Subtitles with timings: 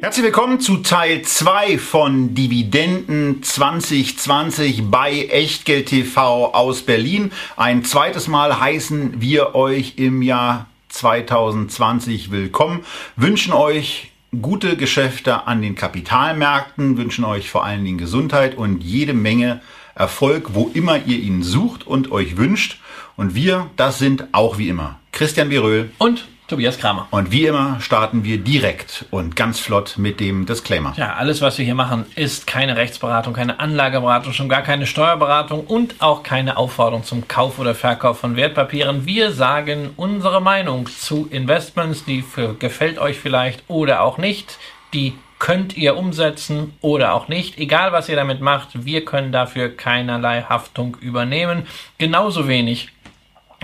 [0.00, 7.32] Herzlich willkommen zu Teil 2 von Dividenden 2020 bei Echtgeld TV aus Berlin.
[7.56, 12.84] Ein zweites Mal heißen wir euch im Jahr 2020 willkommen,
[13.16, 19.14] wünschen euch gute Geschäfte an den Kapitalmärkten, wünschen euch vor allen Dingen Gesundheit und jede
[19.14, 19.60] Menge
[19.96, 22.80] Erfolg, wo immer ihr ihn sucht und euch wünscht.
[23.16, 27.06] Und wir, das sind auch wie immer Christian Viröl und Tobias Kramer.
[27.10, 30.94] Und wie immer starten wir direkt und ganz flott mit dem Disclaimer.
[30.96, 35.60] Ja, alles, was wir hier machen, ist keine Rechtsberatung, keine Anlageberatung, schon gar keine Steuerberatung
[35.66, 39.04] und auch keine Aufforderung zum Kauf oder Verkauf von Wertpapieren.
[39.04, 44.56] Wir sagen unsere Meinung zu Investments, die für, gefällt euch vielleicht oder auch nicht.
[44.94, 47.58] Die könnt ihr umsetzen oder auch nicht.
[47.58, 51.66] Egal, was ihr damit macht, wir können dafür keinerlei Haftung übernehmen.
[51.98, 52.88] Genauso wenig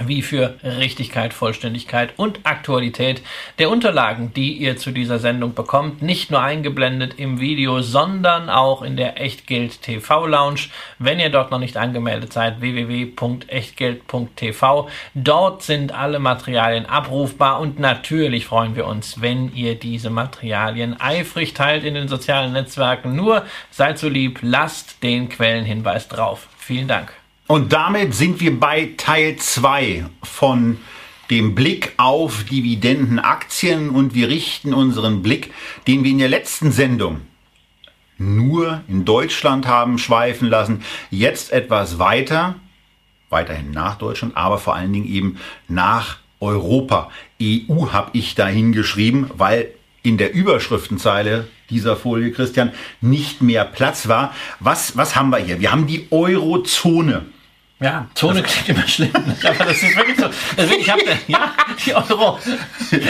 [0.02, 3.22] wie für Richtigkeit, Vollständigkeit und Aktualität
[3.58, 6.02] der Unterlagen, die ihr zu dieser Sendung bekommt.
[6.02, 10.62] Nicht nur eingeblendet im Video, sondern auch in der Echtgeld TV Lounge.
[10.98, 14.88] Wenn ihr dort noch nicht angemeldet seid, www.echtgeld.tv.
[15.14, 21.54] Dort sind alle Materialien abrufbar und natürlich freuen wir uns, wenn ihr diese Materialien eifrig
[21.54, 23.14] teilt in den sozialen Netzwerken.
[23.14, 26.48] Nur seid so lieb, lasst den Quellenhinweis drauf.
[26.58, 27.12] Vielen Dank.
[27.46, 30.78] Und damit sind wir bei Teil 2 von
[31.30, 35.52] dem Blick auf Dividendenaktien und wir richten unseren Blick,
[35.86, 37.20] den wir in der letzten Sendung
[38.16, 42.56] nur in Deutschland haben schweifen lassen, jetzt etwas weiter,
[43.28, 47.10] weiterhin nach Deutschland, aber vor allen Dingen eben nach Europa.
[47.42, 49.70] EU habe ich dahin geschrieben, weil
[50.02, 54.34] in der Überschriftenzeile dieser Folie, Christian, nicht mehr Platz war.
[54.60, 55.60] Was, was haben wir hier?
[55.60, 57.26] Wir haben die Eurozone.
[57.80, 59.10] Ja, Zone klingt immer schlimm.
[59.14, 60.26] Aber das ist wirklich so.
[60.56, 61.14] Deswegen, ich habe ja
[61.84, 62.38] die Euro,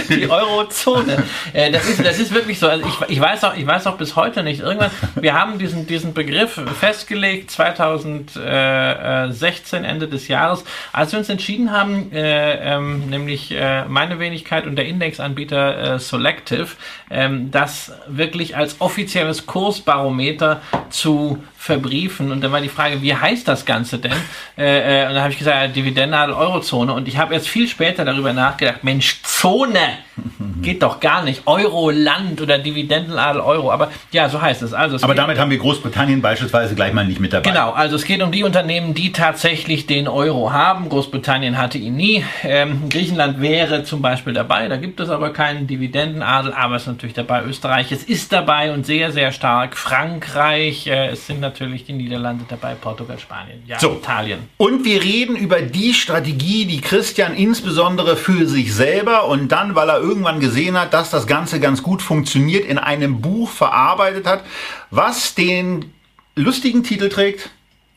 [0.08, 1.22] die Eurozone.
[1.52, 2.68] Äh, das ist, das ist wirklich so.
[2.68, 4.60] Also ich, ich weiß auch, ich weiß auch bis heute nicht.
[4.60, 10.64] Irgendwann, wir haben diesen, diesen Begriff festgelegt 2016 Ende des Jahres,
[10.94, 15.98] als wir uns entschieden haben, äh, ähm, nämlich äh, meine Wenigkeit und der Indexanbieter äh,
[15.98, 16.68] Selective,
[17.10, 22.30] ähm, das wirklich als offizielles Kursbarometer zu verbriefen.
[22.30, 24.12] Und dann war die Frage, wie heißt das Ganze denn?
[24.56, 26.92] Äh, äh, und dann habe ich gesagt, Dividendenadel Eurozone.
[26.92, 29.80] Und ich habe jetzt viel später darüber nachgedacht, Mensch, Zone
[30.62, 31.42] geht doch gar nicht.
[31.46, 33.72] Euro-Land oder Dividendenadel Euro.
[33.72, 34.72] Aber ja, so heißt es.
[34.72, 37.50] Also, es Aber damit haben wir Großbritannien beispielsweise gleich mal nicht mit dabei.
[37.50, 40.88] Genau, also es geht um die Unternehmen, die tatsächlich den Euro haben.
[40.88, 42.24] Großbritannien hatte ihn nie.
[42.44, 44.68] Ähm, Griechenland wäre zum Beispiel dabei.
[44.68, 47.42] Da gibt es aber keinen Dividendenadel, aber es ist natürlich dabei.
[47.42, 49.76] Österreich, es ist dabei und sehr, sehr stark.
[49.76, 53.92] Frankreich, äh, es sind natürlich die Niederlande dabei, Portugal, Spanien, ja, so.
[53.92, 54.40] Italien.
[54.56, 59.88] Und wir reden über die Strategie, die Christian insbesondere für sich selber und dann, weil
[59.88, 64.44] er irgendwann gesehen hat, dass das Ganze ganz gut funktioniert, in einem Buch verarbeitet hat,
[64.90, 65.92] was den
[66.34, 67.50] lustigen Titel trägt.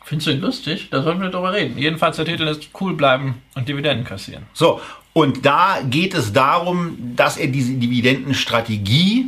[0.03, 0.87] Findest du ihn lustig?
[0.89, 1.77] Da sollten wir drüber reden.
[1.77, 4.43] Jedenfalls der Titel ist cool bleiben und Dividenden kassieren.
[4.53, 4.79] So,
[5.11, 9.25] und da geht es darum, dass er diese Dividendenstrategie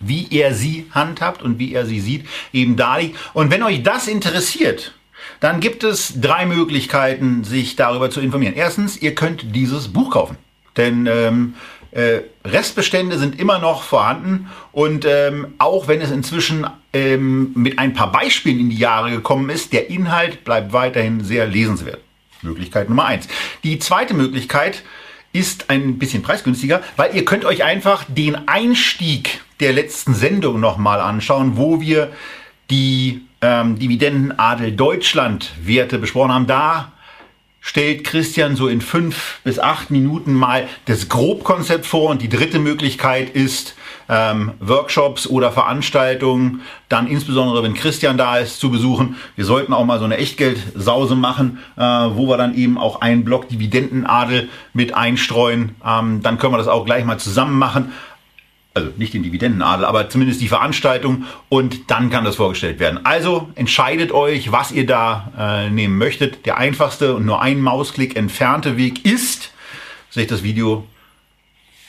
[0.00, 3.16] wie er sie handhabt und wie er sie sieht, eben da liegt.
[3.34, 4.94] Und wenn euch das interessiert,
[5.40, 8.54] dann gibt es drei Möglichkeiten, sich darüber zu informieren.
[8.54, 10.36] Erstens, ihr könnt dieses Buch kaufen.
[10.76, 11.54] Denn ähm,
[11.92, 17.94] äh, Restbestände sind immer noch vorhanden und ähm, auch wenn es inzwischen ähm, mit ein
[17.94, 22.00] paar Beispielen in die Jahre gekommen ist, der Inhalt bleibt weiterhin sehr lesenswert.
[22.42, 23.28] Möglichkeit Nummer eins.
[23.64, 24.82] Die zweite Möglichkeit
[25.32, 31.00] ist ein bisschen preisgünstiger, weil ihr könnt euch einfach den Einstieg der letzten Sendung nochmal
[31.00, 32.12] anschauen, wo wir
[32.70, 36.46] die ähm, Dividendenadel Deutschland Werte besprochen haben.
[36.46, 36.92] Da
[37.60, 42.58] stellt Christian so in fünf bis acht Minuten mal das Grobkonzept vor und die dritte
[42.58, 43.74] Möglichkeit ist
[44.10, 49.16] ähm, Workshops oder Veranstaltungen, dann insbesondere wenn Christian da ist, zu besuchen.
[49.36, 53.24] Wir sollten auch mal so eine Echtgeldsause machen, äh, wo wir dann eben auch einen
[53.24, 55.76] Block Dividendenadel mit einstreuen.
[55.86, 57.92] Ähm, dann können wir das auch gleich mal zusammen machen
[58.72, 63.04] also nicht den Dividendenadel, aber zumindest die Veranstaltung und dann kann das vorgestellt werden.
[63.04, 66.46] Also entscheidet euch, was ihr da äh, nehmen möchtet.
[66.46, 69.52] Der einfachste und nur ein Mausklick entfernte Weg ist,
[70.08, 70.86] sich das Video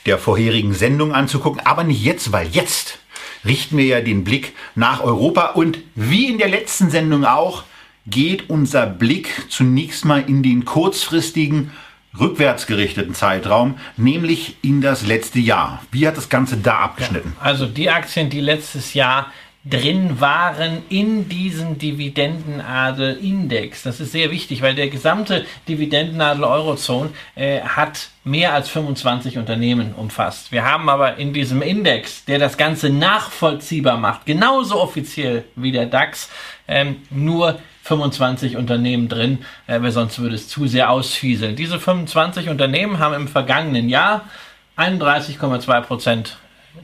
[0.06, 3.00] der vorherigen Sendung anzugucken, aber nicht jetzt, weil jetzt
[3.45, 7.63] richten wir ja den Blick nach Europa und wie in der letzten Sendung auch
[8.07, 11.71] geht unser Blick zunächst mal in den kurzfristigen
[12.19, 15.81] rückwärtsgerichteten Zeitraum, nämlich in das letzte Jahr.
[15.92, 17.36] Wie hat das Ganze da abgeschnitten?
[17.39, 19.31] Also die Aktien, die letztes Jahr
[19.63, 23.84] drin waren in diesem Dividendenadel-Index.
[23.84, 30.52] Das ist sehr wichtig, weil der gesamte Dividendenadel-Eurozone äh, hat mehr als 25 Unternehmen umfasst.
[30.52, 35.86] Wir haben aber in diesem Index, der das Ganze nachvollziehbar macht, genauso offiziell wie der
[35.86, 36.31] DAX,
[36.68, 41.56] ähm, nur 25 Unternehmen drin, äh, weil sonst würde es zu sehr ausfieseln.
[41.56, 44.28] Diese 25 Unternehmen haben im vergangenen Jahr
[44.78, 46.38] 31,2 Prozent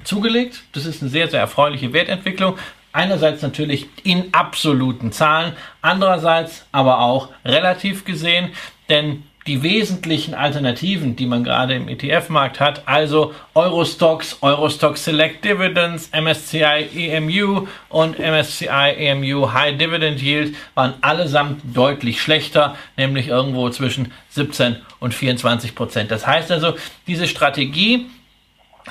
[0.04, 0.63] zugelegt.
[0.74, 2.57] Das ist eine sehr, sehr erfreuliche Wertentwicklung.
[2.94, 8.50] Einerseits natürlich in absoluten Zahlen, andererseits aber auch relativ gesehen,
[8.89, 16.12] denn die wesentlichen Alternativen, die man gerade im ETF-Markt hat, also Eurostox, Eurostox Select Dividends,
[16.12, 24.12] MSCI EMU und MSCI EMU High Dividend Yield, waren allesamt deutlich schlechter, nämlich irgendwo zwischen
[24.31, 26.12] 17 und 24 Prozent.
[26.12, 26.74] Das heißt also,
[27.07, 28.07] diese Strategie,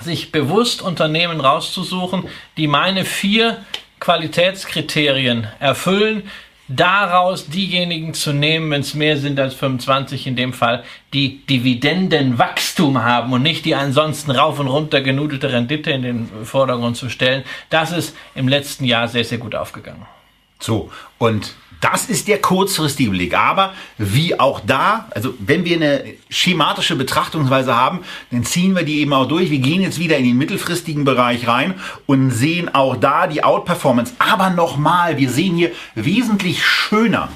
[0.00, 3.64] sich bewusst Unternehmen rauszusuchen, die meine vier
[4.00, 6.25] Qualitätskriterien erfüllen,
[6.69, 10.82] daraus diejenigen zu nehmen, wenn es mehr sind als 25 in dem Fall,
[11.12, 16.96] die Dividendenwachstum haben und nicht die ansonsten rauf und runter genudelte Rendite in den Vordergrund
[16.96, 20.06] zu stellen, das ist im letzten Jahr sehr, sehr gut aufgegangen.
[20.58, 23.37] So, und das ist der kurzfristige Blick.
[23.37, 28.00] Aber wie auch da, also wenn wir eine schematische Betrachtungsweise haben,
[28.31, 29.50] dann ziehen wir die eben auch durch.
[29.50, 31.75] Wir gehen jetzt wieder in den mittelfristigen Bereich rein
[32.06, 34.14] und sehen auch da die Outperformance.
[34.19, 37.28] Aber nochmal, wir sehen hier wesentlich schöner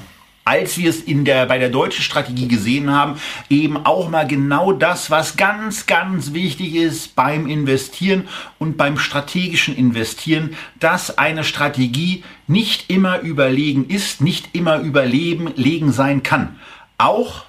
[0.43, 4.71] als wir es in der, bei der deutschen Strategie gesehen haben, eben auch mal genau
[4.71, 8.27] das, was ganz, ganz wichtig ist beim Investieren
[8.57, 15.91] und beim strategischen Investieren, dass eine Strategie nicht immer überlegen ist, nicht immer überleben, legen
[15.91, 16.59] sein kann.
[16.97, 17.45] Auch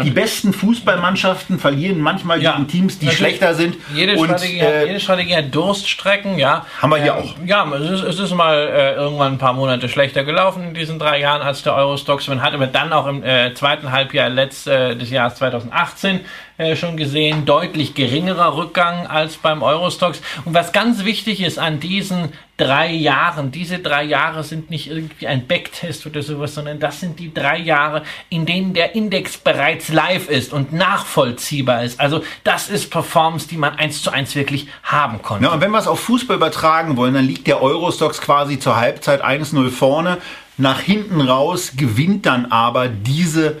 [0.00, 3.76] die besten Fußballmannschaften verlieren manchmal ja, gegen Teams, die schlechter sind.
[3.94, 6.66] Jede, und, Strategie äh, hat, jede Strategie hat Durststrecken, ja.
[6.80, 7.34] Haben wir hier ähm, auch.
[7.44, 10.98] Ja, es ist, es ist mal äh, irgendwann ein paar Monate schlechter gelaufen in diesen
[10.98, 12.28] drei Jahren als der Eurostox.
[12.28, 16.20] Man hat aber dann auch im äh, zweiten Halbjahr letzt, äh, des Jahres 2018
[16.58, 20.22] äh, schon gesehen, deutlich geringerer Rückgang als beim Eurostox.
[20.44, 22.32] Und was ganz wichtig ist an diesen
[22.62, 27.18] drei Jahren, diese drei Jahre sind nicht irgendwie ein Backtest oder sowas, sondern das sind
[27.18, 31.98] die drei Jahre, in denen der Index bereits live ist und nachvollziehbar ist.
[31.98, 35.44] Also das ist Performance, die man eins zu eins wirklich haben konnte.
[35.44, 38.76] Ja, und wenn wir es auf Fußball übertragen wollen, dann liegt der Eurostox quasi zur
[38.76, 40.18] Halbzeit 1-0 vorne.
[40.56, 43.56] Nach hinten raus gewinnt dann aber diese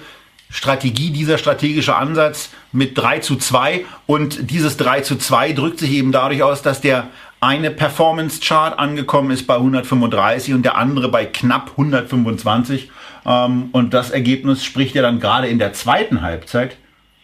[0.48, 5.90] Strategie, dieser strategische Ansatz mit 3 zu 2 und dieses 3 zu 2 drückt sich
[5.92, 7.08] eben dadurch aus, dass der
[7.42, 12.88] eine Performance Chart angekommen ist bei 135 und der andere bei knapp 125
[13.26, 16.76] ähm, und das Ergebnis spricht ja dann gerade in der zweiten Halbzeit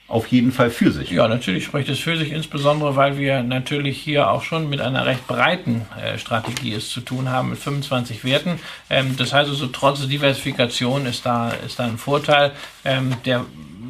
[0.09, 1.11] auf jeden Fall für sich.
[1.11, 5.05] Ja, natürlich spricht es für sich, insbesondere weil wir natürlich hier auch schon mit einer
[5.05, 8.59] recht breiten äh, Strategie es zu tun haben, mit 25 Werten.
[8.89, 12.53] Ähm, das heißt also, trotz Diversifikation ist da, ist da ein Vorteil.
[12.89, 13.45] Ähm, der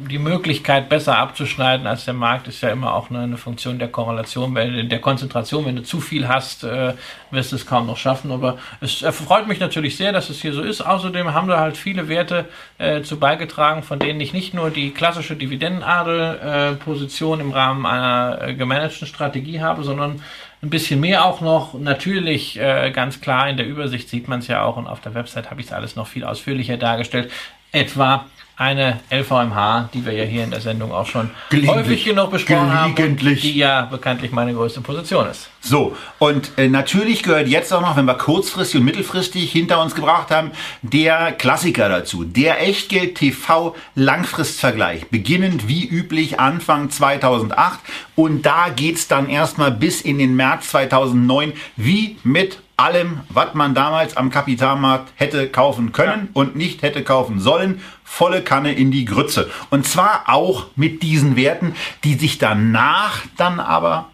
[0.09, 3.87] die Möglichkeit, besser abzuschneiden als der Markt, ist ja immer auch eine, eine Funktion der
[3.87, 5.65] Korrelation, der Konzentration.
[5.65, 6.93] Wenn du zu viel hast, äh,
[7.31, 8.31] wirst du es kaum noch schaffen.
[8.31, 10.81] Aber es freut mich natürlich sehr, dass es hier so ist.
[10.81, 12.45] Außerdem haben da halt viele Werte
[12.77, 18.41] äh, zu beigetragen, von denen ich nicht nur die klassische Dividendenadel-Position äh, im Rahmen einer
[18.41, 20.21] äh, gemanagten Strategie habe, sondern
[20.61, 21.73] ein bisschen mehr auch noch.
[21.75, 25.13] Natürlich äh, ganz klar in der Übersicht sieht man es ja auch und auf der
[25.13, 27.31] Website habe ich es alles noch viel ausführlicher dargestellt.
[27.71, 28.25] Etwa
[28.59, 31.31] eine LVMH, die wir ja hier in der Sendung auch schon
[31.65, 35.49] häufig genug besprochen haben, die ja bekanntlich meine größte Position ist.
[35.61, 39.95] So, und äh, natürlich gehört jetzt auch noch, wenn wir kurzfristig und mittelfristig hinter uns
[39.95, 40.51] gebracht haben,
[40.81, 47.79] der Klassiker dazu, der Echtgeld TV Langfristvergleich, beginnend wie üblich Anfang 2008
[48.15, 53.75] und da geht's dann erstmal bis in den März 2009 wie mit allem, was man
[53.75, 59.05] damals am Kapitalmarkt hätte kaufen können und nicht hätte kaufen sollen, volle Kanne in die
[59.05, 59.49] Grütze.
[59.69, 64.07] Und zwar auch mit diesen Werten, die sich danach dann aber,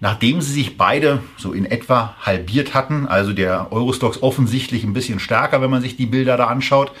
[0.00, 5.20] nachdem sie sich beide so in etwa halbiert hatten, also der Eurostox offensichtlich ein bisschen
[5.20, 6.92] stärker, wenn man sich die Bilder da anschaut,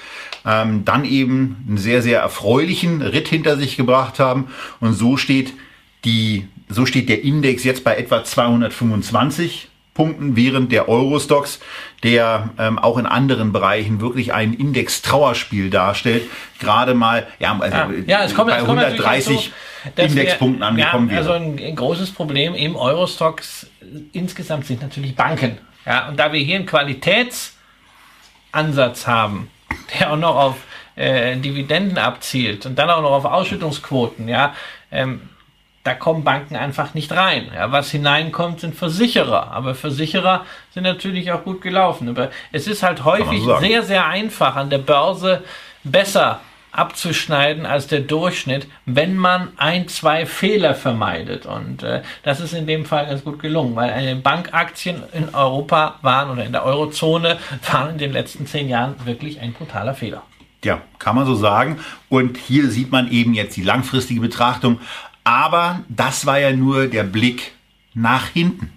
[0.44, 4.48] ähm, dann eben einen sehr, sehr erfreulichen Ritt hinter sich gebracht haben.
[4.80, 5.54] Und so steht
[6.04, 9.69] die, so steht der Index jetzt bei etwa 225
[10.00, 11.60] Punkten, während der Eurostox,
[12.02, 16.22] der ähm, auch in anderen Bereichen wirklich ein Index-Trauerspiel darstellt,
[16.58, 19.52] gerade mal ja, also ja, ja, es kommt, bei es 130
[19.84, 23.66] so, Indexpunkten wir, angekommen ja, Also ein, ein, großes Problem im Eurostox
[24.12, 25.58] insgesamt sind natürlich Banken.
[25.84, 29.50] Ja, und da wir hier einen Qualitätsansatz haben,
[29.98, 30.56] der auch noch auf
[30.96, 34.54] äh, Dividenden abzielt und dann auch noch auf Ausschüttungsquoten, ja,
[34.90, 35.20] ähm,
[35.82, 37.50] da kommen Banken einfach nicht rein.
[37.54, 39.50] Ja, was hineinkommt, sind Versicherer.
[39.50, 40.44] Aber Versicherer
[40.74, 42.08] sind natürlich auch gut gelaufen.
[42.08, 45.42] Aber es ist halt häufig sehr, sehr einfach an der Börse
[45.82, 46.40] besser
[46.72, 51.46] abzuschneiden als der Durchschnitt, wenn man ein, zwei Fehler vermeidet.
[51.46, 55.96] Und äh, das ist in dem Fall ganz gut gelungen, weil eine Bankaktien in Europa
[56.02, 57.38] waren oder in der Eurozone
[57.72, 60.22] waren in den letzten zehn Jahren wirklich ein brutaler Fehler.
[60.62, 61.78] Ja, kann man so sagen.
[62.08, 64.78] Und hier sieht man eben jetzt die langfristige Betrachtung.
[65.24, 67.52] Aber das war ja nur der Blick
[67.94, 68.72] nach hinten.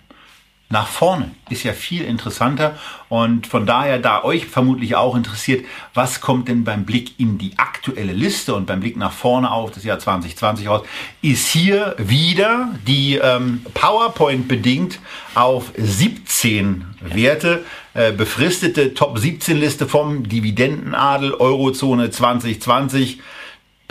[0.74, 2.76] Nach vorne ist ja viel interessanter.
[3.08, 7.52] Und von daher, da euch vermutlich auch interessiert, was kommt denn beim Blick in die
[7.58, 10.82] aktuelle Liste und beim Blick nach vorne auf das Jahr 2020 raus,
[11.22, 15.00] ist hier wieder die ähm, PowerPoint bedingt
[15.36, 23.20] auf 17 Werte äh, befristete Top 17 Liste vom Dividendenadel Eurozone 2020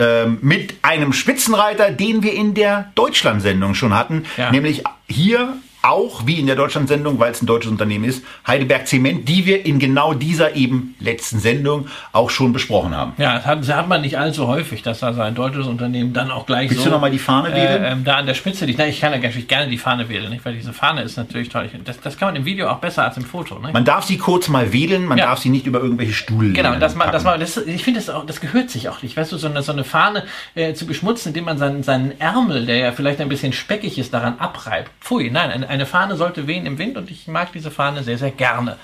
[0.03, 4.51] ähm, mit einem Spitzenreiter, den wir in der Deutschland-Sendung schon hatten, ja.
[4.51, 9.27] nämlich hier auch wie in der Deutschland-Sendung, weil es ein deutsches Unternehmen ist, Heidelberg Zement,
[9.27, 13.13] die wir in genau dieser eben letzten Sendung auch schon besprochen haben.
[13.17, 16.31] Ja, das hat, das hat man nicht allzu häufig, dass also ein deutsches Unternehmen dann
[16.31, 16.89] auch gleich Willst so...
[16.89, 17.83] du nochmal die Fahne wählen?
[17.83, 18.79] Äh, ähm, da an der Spitze liegt.
[18.79, 20.45] Nein, ich kann ja natürlich gerne die Fahne wählen, nicht?
[20.45, 21.69] weil diese Fahne ist natürlich toll.
[21.83, 23.59] Das, das kann man im Video auch besser als im Foto.
[23.59, 23.73] Nicht?
[23.73, 25.25] Man darf sie kurz mal wählen, man ja.
[25.25, 28.13] darf sie nicht über irgendwelche Stuhl Genau, das, man, das, man, das, ich finde, das,
[28.25, 29.17] das gehört sich auch nicht.
[29.17, 30.23] Weißt du, so eine, so eine Fahne
[30.55, 34.13] äh, zu beschmutzen, indem man seinen, seinen Ärmel, der ja vielleicht ein bisschen speckig ist,
[34.13, 34.91] daran abreibt.
[35.01, 38.17] Pfui, nein, eine, eine Fahne sollte wehen im Wind und ich mag diese Fahne sehr,
[38.17, 38.77] sehr gerne.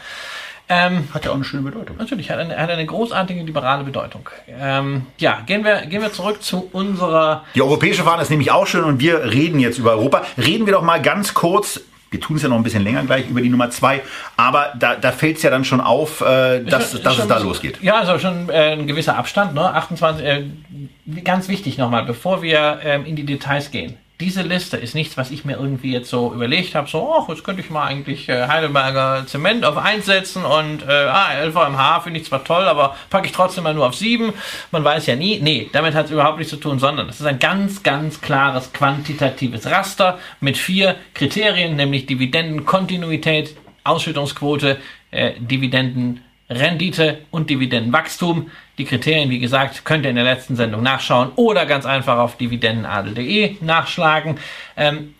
[0.71, 1.97] Ähm, hat ja auch eine schöne Bedeutung.
[1.97, 4.29] Natürlich, hat eine, hat eine großartige liberale Bedeutung.
[4.47, 7.43] Ähm, ja, gehen wir, gehen wir zurück zu unserer.
[7.55, 10.21] Die europäische Fahne ist nämlich auch schön und wir reden jetzt über Europa.
[10.37, 11.81] Reden wir doch mal ganz kurz.
[12.11, 14.01] Wir tun es ja noch ein bisschen länger gleich über die Nummer zwei,
[14.35, 17.27] aber da, da fällt es ja dann schon auf, äh, dass, schon, dass schon, es
[17.27, 17.81] da losgeht.
[17.83, 19.73] Ja, also schon äh, ein gewisser Abstand, ne?
[19.73, 20.43] 28, äh,
[21.23, 25.31] ganz wichtig nochmal, bevor wir ähm, in die Details gehen diese Liste ist nichts, was
[25.31, 28.47] ich mir irgendwie jetzt so überlegt habe, so, oh, jetzt könnte ich mal eigentlich äh,
[28.47, 33.27] Heidelberger Zement auf 1 setzen und äh, ah, LVMH finde ich zwar toll, aber packe
[33.27, 34.33] ich trotzdem mal nur auf 7.
[34.71, 35.39] Man weiß ja nie.
[35.39, 38.73] Nee, damit hat es überhaupt nichts zu tun, sondern es ist ein ganz, ganz klares
[38.73, 44.79] quantitatives Raster mit vier Kriterien, nämlich Dividendenkontinuität, Ausschüttungsquote,
[45.11, 48.49] äh, Dividenden Rendite und Dividendenwachstum.
[48.79, 52.37] Die Kriterien, wie gesagt, könnt ihr in der letzten Sendung nachschauen oder ganz einfach auf
[52.37, 54.39] dividendenadel.de nachschlagen.
[54.77, 55.13] Ähm,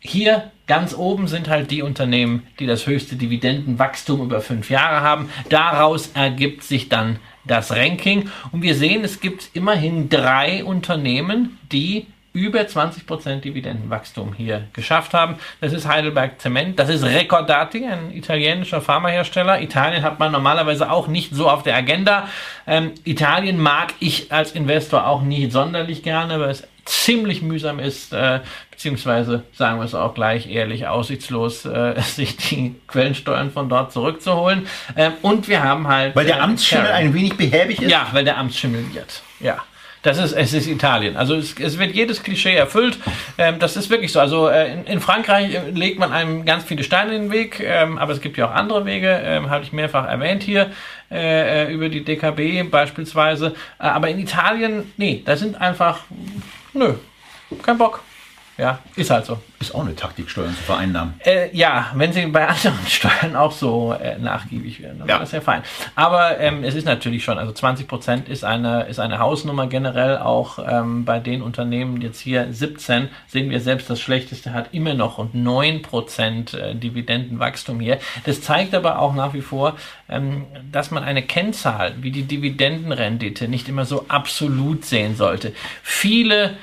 [0.00, 5.28] hier ganz oben sind halt die Unternehmen, die das höchste Dividendenwachstum über fünf Jahre haben.
[5.50, 8.30] Daraus ergibt sich dann das Ranking.
[8.52, 15.36] Und wir sehen, es gibt immerhin drei Unternehmen, die über 20% Dividendenwachstum hier geschafft haben.
[15.60, 19.62] Das ist Heidelberg Zement, das ist Recordati, ein italienischer Pharmahersteller.
[19.62, 22.28] Italien hat man normalerweise auch nicht so auf der Agenda.
[22.66, 28.12] Ähm, Italien mag ich als Investor auch nie sonderlich gerne, weil es ziemlich mühsam ist,
[28.12, 28.40] äh,
[28.72, 34.66] beziehungsweise sagen wir es auch gleich ehrlich aussichtslos, äh, sich die Quellensteuern von dort zurückzuholen.
[34.96, 36.16] Ähm, und wir haben halt.
[36.16, 37.90] Weil der äh, Amtsschimmel ein wenig behäbig ist?
[37.90, 39.22] Ja, weil der Amtsschimmel wird.
[39.38, 39.62] Ja.
[40.04, 41.16] Das ist, es ist Italien.
[41.16, 42.98] Also es, es wird jedes Klischee erfüllt.
[43.38, 44.20] Ähm, das ist wirklich so.
[44.20, 47.58] Also äh, in, in, Frankreich äh, legt man einem ganz viele Steine in den Weg,
[47.58, 50.70] ähm, aber es gibt ja auch andere Wege, ähm, habe ich mehrfach erwähnt hier,
[51.10, 53.54] äh, äh über die DKB beispielsweise.
[53.78, 56.00] Äh, aber in Italien, nee, da sind einfach,
[56.74, 56.92] nö,
[57.62, 58.02] kein Bock.
[58.56, 59.38] Ja, ist halt so.
[59.58, 61.14] Ist auch eine Taktik, Steuern zu vereinnahmen.
[61.24, 65.16] Äh, ja, wenn sie bei anderen Steuern auch so äh, nachgiebig werden, dann ja.
[65.18, 65.62] ist ja fein.
[65.96, 70.18] Aber ähm, es ist natürlich schon, also 20 Prozent ist eine, ist eine Hausnummer generell
[70.18, 74.94] auch ähm, bei den Unternehmen jetzt hier 17 sehen wir selbst das Schlechteste hat immer
[74.94, 77.98] noch und 9 Prozent äh, Dividendenwachstum hier.
[78.24, 79.76] Das zeigt aber auch nach wie vor,
[80.08, 85.52] ähm, dass man eine Kennzahl wie die Dividendenrendite nicht immer so absolut sehen sollte.
[85.82, 86.56] Viele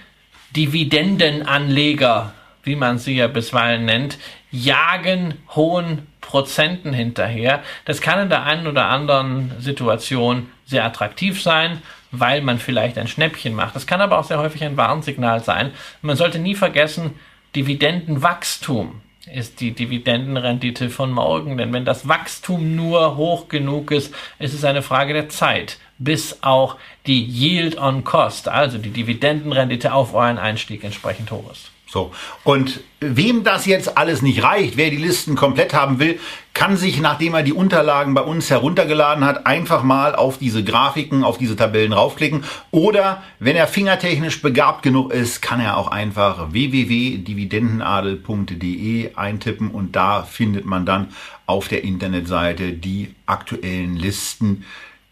[0.55, 4.17] Dividendenanleger, wie man sie ja bisweilen nennt,
[4.51, 7.61] jagen hohen Prozenten hinterher.
[7.85, 11.81] Das kann in der einen oder anderen Situation sehr attraktiv sein,
[12.11, 13.75] weil man vielleicht ein Schnäppchen macht.
[13.75, 15.71] Das kann aber auch sehr häufig ein Warnsignal sein.
[16.01, 17.15] Man sollte nie vergessen,
[17.55, 19.01] Dividendenwachstum
[19.33, 21.57] ist die Dividendenrendite von morgen.
[21.57, 26.37] Denn wenn das Wachstum nur hoch genug ist, ist es eine Frage der Zeit bis
[26.41, 26.77] auch
[27.07, 31.71] die Yield on Cost, also die Dividendenrendite auf euren Einstieg entsprechend hoch ist.
[31.91, 32.11] So.
[32.45, 36.21] Und wem das jetzt alles nicht reicht, wer die Listen komplett haben will,
[36.53, 41.25] kann sich, nachdem er die Unterlagen bei uns heruntergeladen hat, einfach mal auf diese Grafiken,
[41.25, 42.45] auf diese Tabellen raufklicken.
[42.71, 50.23] Oder wenn er fingertechnisch begabt genug ist, kann er auch einfach www.dividendenadel.de eintippen und da
[50.23, 51.09] findet man dann
[51.45, 54.63] auf der Internetseite die aktuellen Listen,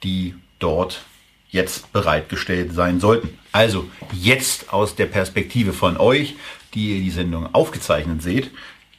[0.03, 1.01] die dort
[1.49, 3.37] jetzt bereitgestellt sein sollten.
[3.51, 6.35] Also jetzt aus der Perspektive von euch,
[6.73, 8.51] die ihr die Sendung aufgezeichnet seht,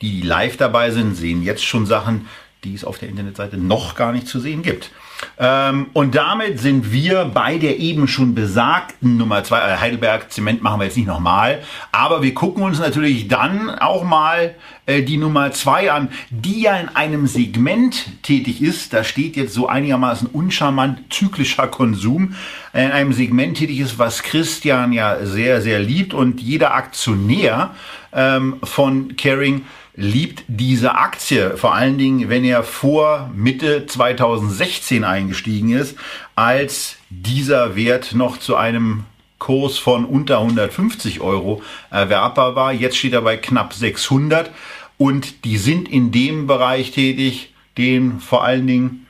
[0.02, 2.28] die live dabei sind, sehen jetzt schon Sachen,
[2.64, 4.90] die es auf der Internetseite noch gar nicht zu sehen gibt.
[5.38, 9.58] Ähm, und damit sind wir bei der eben schon besagten Nummer zwei.
[9.58, 11.62] Äh, Heidelberg Zement machen wir jetzt nicht nochmal,
[11.92, 14.54] aber wir gucken uns natürlich dann auch mal
[14.86, 18.92] äh, die Nummer zwei an, die ja in einem Segment tätig ist.
[18.92, 22.34] Da steht jetzt so einigermaßen uncharmant zyklischer Konsum.
[22.72, 27.74] Äh, in einem Segment tätig ist, was Christian ja sehr, sehr liebt und jeder Aktionär
[28.12, 29.62] ähm, von Caring
[30.00, 35.96] liebt diese Aktie, vor allen Dingen, wenn er vor Mitte 2016 eingestiegen ist,
[36.34, 39.04] als dieser Wert noch zu einem
[39.38, 42.72] Kurs von unter 150 Euro erwerbbar war.
[42.72, 44.50] Jetzt steht er bei knapp 600
[44.96, 49.06] und die sind in dem Bereich tätig, den vor allen Dingen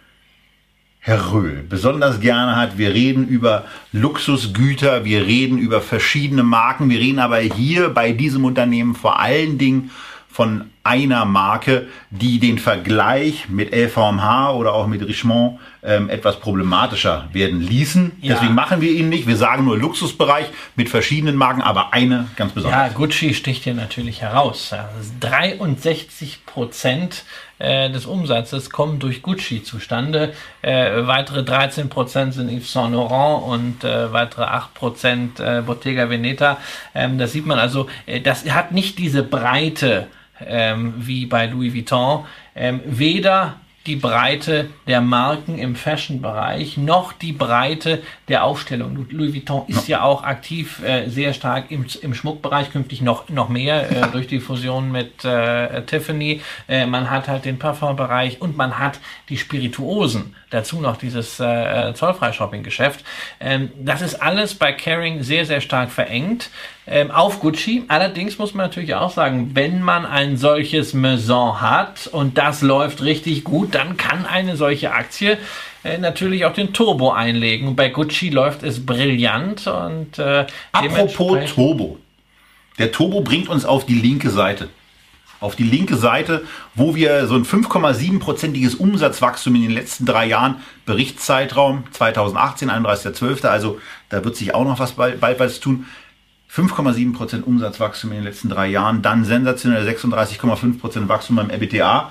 [0.99, 2.79] Herr Röhl besonders gerne hat.
[2.79, 8.45] Wir reden über Luxusgüter, wir reden über verschiedene Marken, wir reden aber hier bei diesem
[8.45, 9.91] Unternehmen vor allen Dingen
[10.31, 17.29] von einer Marke, die den Vergleich mit LVMH oder auch mit Richemont ähm, etwas problematischer
[17.33, 18.13] werden ließen.
[18.21, 18.35] Ja.
[18.35, 19.27] Deswegen machen wir ihn nicht.
[19.27, 20.47] Wir sagen nur Luxusbereich
[20.77, 22.93] mit verschiedenen Marken, aber eine ganz besonders.
[22.93, 24.75] Ja, Gucci sticht hier natürlich heraus.
[25.21, 27.25] 63 Prozent
[27.59, 30.33] äh, des Umsatzes kommen durch Gucci zustande.
[30.63, 36.09] Äh, weitere 13 Prozent sind Yves Saint Laurent und äh, weitere 8 Prozent äh, Bottega
[36.09, 36.57] Veneta.
[36.95, 40.07] Ähm, das sieht man also, äh, das hat nicht diese Breite
[40.47, 43.57] ähm, wie bei Louis Vuitton, ähm, weder
[43.87, 49.07] die Breite der Marken im Fashion-Bereich, noch die Breite der Aufstellung.
[49.11, 53.31] Louis Vuitton ist ja, ja auch aktiv äh, sehr stark im, im Schmuckbereich, künftig noch,
[53.31, 56.43] noch mehr äh, durch die Fusion mit äh, Tiffany.
[56.69, 60.37] Äh, man hat halt den Parfum-Bereich und man hat die Spirituosen.
[60.51, 63.03] Dazu noch dieses äh, Zollfrei-Shopping-Geschäft.
[63.41, 66.51] Ähm, das ist alles bei Caring sehr, sehr stark verengt
[66.91, 67.85] ähm, auf Gucci.
[67.87, 73.03] Allerdings muss man natürlich auch sagen, wenn man ein solches Maison hat und das läuft
[73.03, 75.39] richtig gut, dann kann eine solche Aktie
[75.85, 77.77] äh, natürlich auch den Turbo einlegen.
[77.77, 81.99] Bei Gucci läuft es brillant und äh, apropos Turbo.
[82.79, 84.69] Der Turbo bringt uns auf die linke Seite.
[85.39, 86.43] Auf die linke Seite,
[86.75, 93.81] wo wir so ein 5,7-prozentiges Umsatzwachstum in den letzten drei Jahren, Berichtszeitraum 2018, 31.12., also
[94.11, 95.87] da wird sich auch noch was bald, bald was tun,
[96.53, 102.11] 5,7% Umsatzwachstum in den letzten drei Jahren, dann sensationell 36,5% Wachstum beim EBITDA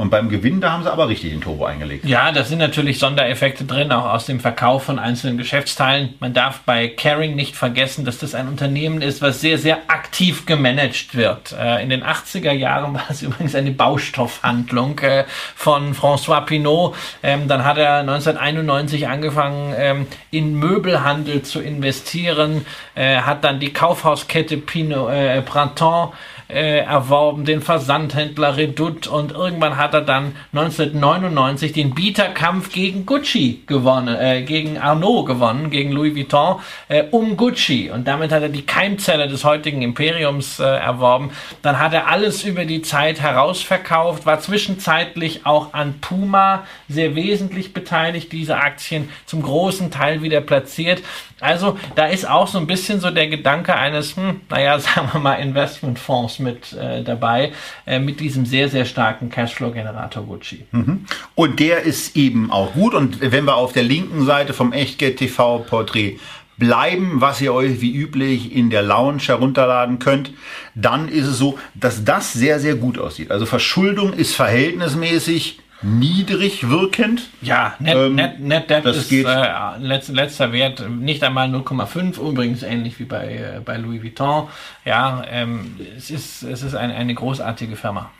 [0.00, 2.06] und beim Gewinn, da haben sie aber richtig den Turbo eingelegt.
[2.06, 6.14] Ja, da sind natürlich Sondereffekte drin, auch aus dem Verkauf von einzelnen Geschäftsteilen.
[6.20, 10.46] Man darf bei Caring nicht vergessen, dass das ein Unternehmen ist, was sehr, sehr aktiv
[10.46, 11.52] gemanagt wird.
[11.52, 16.94] Äh, in den 80er Jahren war es übrigens eine Baustoffhandlung äh, von François Pinault.
[17.22, 23.74] Ähm, dann hat er 1991 angefangen, ähm, in Möbelhandel zu investieren, äh, hat dann die
[23.74, 25.10] Kaufhauskette Pinot,
[25.44, 26.14] Printemps
[26.52, 33.62] äh, erworben, den Versandhändler Redoute und irgendwann hat er dann 1999 den Bieterkampf gegen Gucci
[33.66, 36.56] gewonnen, äh, gegen Arnaud gewonnen, gegen Louis Vuitton,
[36.88, 41.30] äh, um Gucci und damit hat er die Keimzelle des heutigen Imperiums äh, erworben.
[41.62, 47.72] Dann hat er alles über die Zeit herausverkauft, war zwischenzeitlich auch an Puma sehr wesentlich
[47.72, 51.02] beteiligt, diese Aktien zum großen Teil wieder platziert.
[51.40, 55.20] Also da ist auch so ein bisschen so der Gedanke eines, hm, naja, sagen wir
[55.20, 57.52] mal, Investmentfonds mit äh, dabei,
[57.86, 60.64] äh, mit diesem sehr, sehr starken Cashflow-Generator Gucci.
[60.72, 61.04] Mhm.
[61.34, 62.94] Und der ist eben auch gut.
[62.94, 66.18] Und wenn wir auf der linken Seite vom Echtgeld TV-Porträt
[66.58, 70.32] bleiben, was ihr euch wie üblich in der Lounge herunterladen könnt,
[70.74, 73.30] dann ist es so, dass das sehr, sehr gut aussieht.
[73.30, 77.28] Also Verschuldung ist verhältnismäßig niedrig wirkend.
[77.42, 79.26] Ja, Net, ähm, Net, Net Debt das ist geht.
[79.26, 84.48] Äh, letz, letzter Wert nicht einmal 0,5, übrigens ähnlich wie bei, äh, bei Louis Vuitton.
[84.84, 88.10] Ja, ähm, es ist, es ist eine, eine großartige Firma.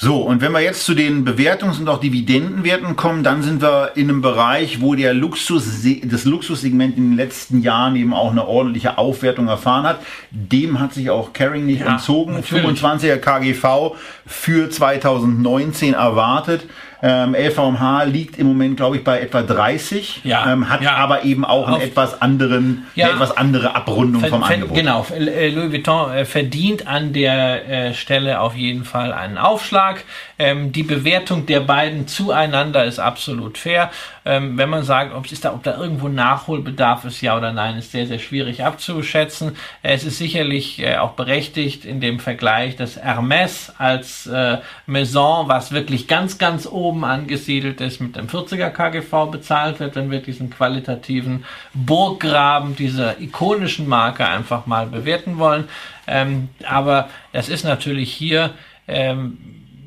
[0.00, 3.96] So, und wenn wir jetzt zu den Bewertungs- und auch Dividendenwerten kommen, dann sind wir
[3.96, 5.64] in einem Bereich, wo der Luxus,
[6.04, 9.98] das Luxussegment in den letzten Jahren eben auch eine ordentliche Aufwertung erfahren hat.
[10.30, 12.34] Dem hat sich auch Caring nicht ja, entzogen.
[12.34, 12.80] Natürlich.
[12.80, 16.68] 25er KGV für 2019 erwartet.
[17.00, 20.96] Ähm, LVMH liegt im Moment, glaube ich, bei etwa 30, ja, ähm, hat ja.
[20.96, 23.06] aber eben auch eine etwas anderen, ja.
[23.06, 24.76] eine etwas andere Abrundung vom Angebot.
[24.76, 30.02] Genau, äh, Louis Vuitton äh, verdient an der äh, Stelle auf jeden Fall einen Aufschlag.
[30.40, 33.90] Ähm, die Bewertung der beiden zueinander ist absolut fair.
[34.24, 37.78] Ähm, wenn man sagt, ob, ist da, ob da irgendwo Nachholbedarf ist, ja oder nein,
[37.78, 39.56] ist sehr, sehr schwierig abzuschätzen.
[39.82, 45.70] Es ist sicherlich äh, auch berechtigt in dem Vergleich, dass Hermes als äh, Maison, was
[45.70, 50.20] wirklich ganz, ganz oben oben angesiedelt ist, mit dem 40er KGV bezahlt wird, wenn wir
[50.20, 55.64] diesen qualitativen Burggraben dieser ikonischen Marke einfach mal bewerten wollen.
[56.06, 58.50] Ähm, aber es ist natürlich hier
[58.86, 59.38] ähm,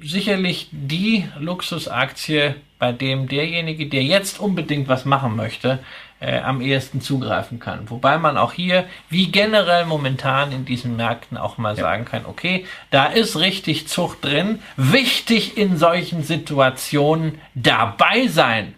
[0.04, 5.80] sicherlich die Luxusaktie, bei dem derjenige, der jetzt unbedingt was machen möchte,
[6.22, 7.90] äh, am ehesten zugreifen kann.
[7.90, 11.82] Wobei man auch hier, wie generell momentan in diesen Märkten, auch mal ja.
[11.82, 14.60] sagen kann, okay, da ist richtig Zucht drin.
[14.78, 18.76] Wichtig in solchen Situationen dabei sein.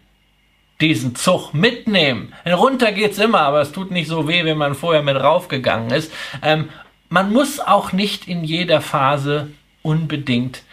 [0.80, 2.34] Diesen Zug mitnehmen.
[2.46, 5.92] Denn runter geht's immer, aber es tut nicht so weh, wenn man vorher mit raufgegangen
[5.92, 6.12] ist.
[6.42, 6.70] Ähm,
[7.10, 9.52] man muss auch nicht in jeder Phase
[9.82, 10.64] unbedingt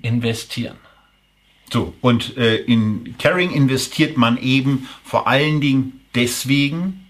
[0.00, 0.76] investieren.
[1.72, 7.06] So, und äh, in Caring investiert man eben vor allen Dingen deswegen,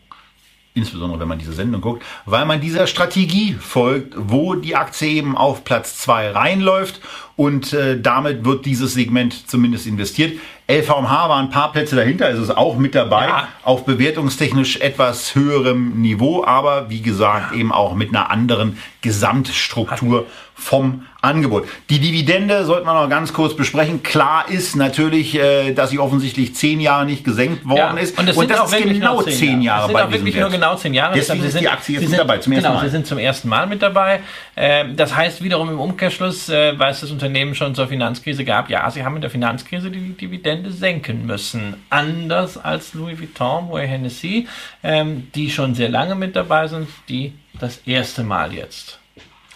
[0.75, 5.37] insbesondere wenn man diese Sendung guckt, weil man dieser Strategie folgt, wo die Aktie eben
[5.37, 7.01] auf Platz 2 reinläuft
[7.37, 10.39] und äh, damit wird dieses Segment zumindest investiert.
[10.67, 13.49] LVMH war ein paar Plätze dahinter, ist es auch mit dabei, ja.
[13.65, 17.59] auf bewertungstechnisch etwas höherem Niveau, aber wie gesagt ja.
[17.59, 21.67] eben auch mit einer anderen Gesamtstruktur vom Angebot.
[21.91, 24.03] Die Dividende sollten wir noch ganz kurz besprechen.
[24.03, 28.19] Klar ist natürlich, äh, dass sie offensichtlich zehn Jahre nicht gesenkt worden ja, ist.
[28.19, 29.93] Und das, und das ist genau zehn Jahre.
[29.93, 31.15] Das sind auch wirklich nur genau zehn Jahre.
[31.15, 32.85] Deswegen Deshalb, ist die Aktie jetzt sind, dabei, zum ersten genau, Mal.
[32.85, 34.21] Sie sind zum ersten Mal mit dabei.
[34.57, 37.24] Ähm, das heißt wiederum im Umkehrschluss, äh, weil es das Unternehmen
[37.55, 41.77] schon zur Finanzkrise gab, ja, sie haben in der Finanzkrise die Dividende senken müssen.
[41.91, 44.49] Anders als Louis Vuitton, Moët Hennessy,
[44.83, 48.99] ähm, die schon sehr lange mit dabei sind, die das erste Mal jetzt.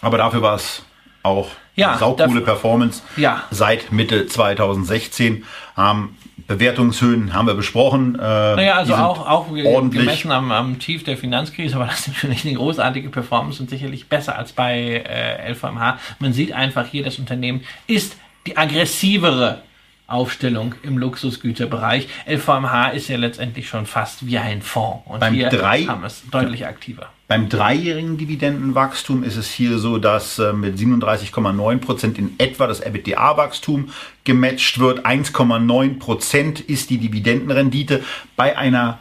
[0.01, 0.83] Aber dafür war es
[1.23, 3.43] auch ja, saukoole Performance ja.
[3.51, 5.45] seit Mitte 2016.
[5.77, 6.15] Ähm,
[6.49, 8.15] Bewertungshöhen haben wir besprochen.
[8.15, 10.01] Äh, naja, also auch, auch ordentlich.
[10.01, 14.35] gemessen am, am Tief der Finanzkrise war das natürlich eine großartige Performance und sicherlich besser
[14.35, 15.99] als bei äh, LVMH.
[16.17, 19.61] Man sieht einfach hier, das Unternehmen ist die aggressivere
[20.11, 22.07] Aufstellung im Luxusgüterbereich.
[22.27, 26.23] LVMH ist ja letztendlich schon fast wie ein Fonds und Beim wir drei, haben es
[26.29, 27.09] deutlich aktiver.
[27.27, 32.81] Beim dreijährigen Dividendenwachstum ist es hier so, dass äh, mit 37,9 Prozent in etwa das
[32.81, 33.89] EBITDA-Wachstum
[34.23, 35.05] gematcht wird.
[35.05, 38.03] 1,9 Prozent ist die Dividendenrendite
[38.35, 38.99] bei einer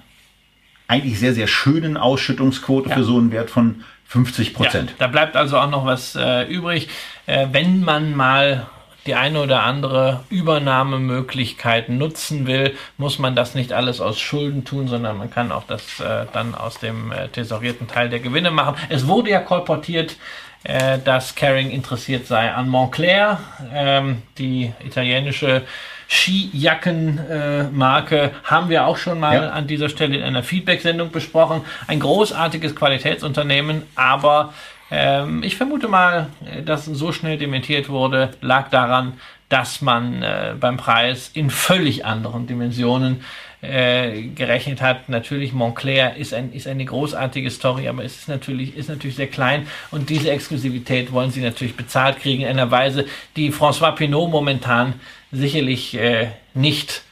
[0.89, 2.97] eigentlich sehr, sehr schönen Ausschüttungsquote ja.
[2.97, 4.91] für so einen Wert von 50 Prozent.
[4.91, 6.89] Ja, da bleibt also auch noch was äh, übrig.
[7.27, 8.67] Äh, wenn man mal
[9.07, 14.89] die eine oder andere Übernahmemöglichkeit nutzen will, muss man das nicht alles aus Schulden tun,
[14.89, 18.77] sondern man kann auch das äh, dann aus dem äh, tesorierten Teil der Gewinne machen.
[18.89, 20.17] Es wurde ja kolportiert,
[20.65, 23.39] äh, dass Caring interessiert sei an Montclair,
[23.73, 25.63] ähm, die italienische
[26.09, 29.51] Skijackenmarke äh, haben wir auch schon mal ja.
[29.51, 31.63] an dieser Stelle in einer Feedback-Sendung besprochen.
[31.87, 34.55] Ein großartiges Qualitätsunternehmen, aber
[34.91, 36.29] ähm, ich vermute mal,
[36.65, 39.15] dass so schnell dementiert wurde, lag daran,
[39.49, 43.25] dass man äh, beim Preis in völlig anderen Dimensionen
[43.61, 45.09] äh, gerechnet hat.
[45.09, 49.27] Natürlich Montclair ist, ein, ist eine großartige Story, aber es ist natürlich, ist natürlich sehr
[49.27, 54.31] klein und diese Exklusivität wollen sie natürlich bezahlt kriegen in einer Weise, die François Pinot
[54.31, 54.95] momentan
[55.33, 57.03] sicherlich äh, nicht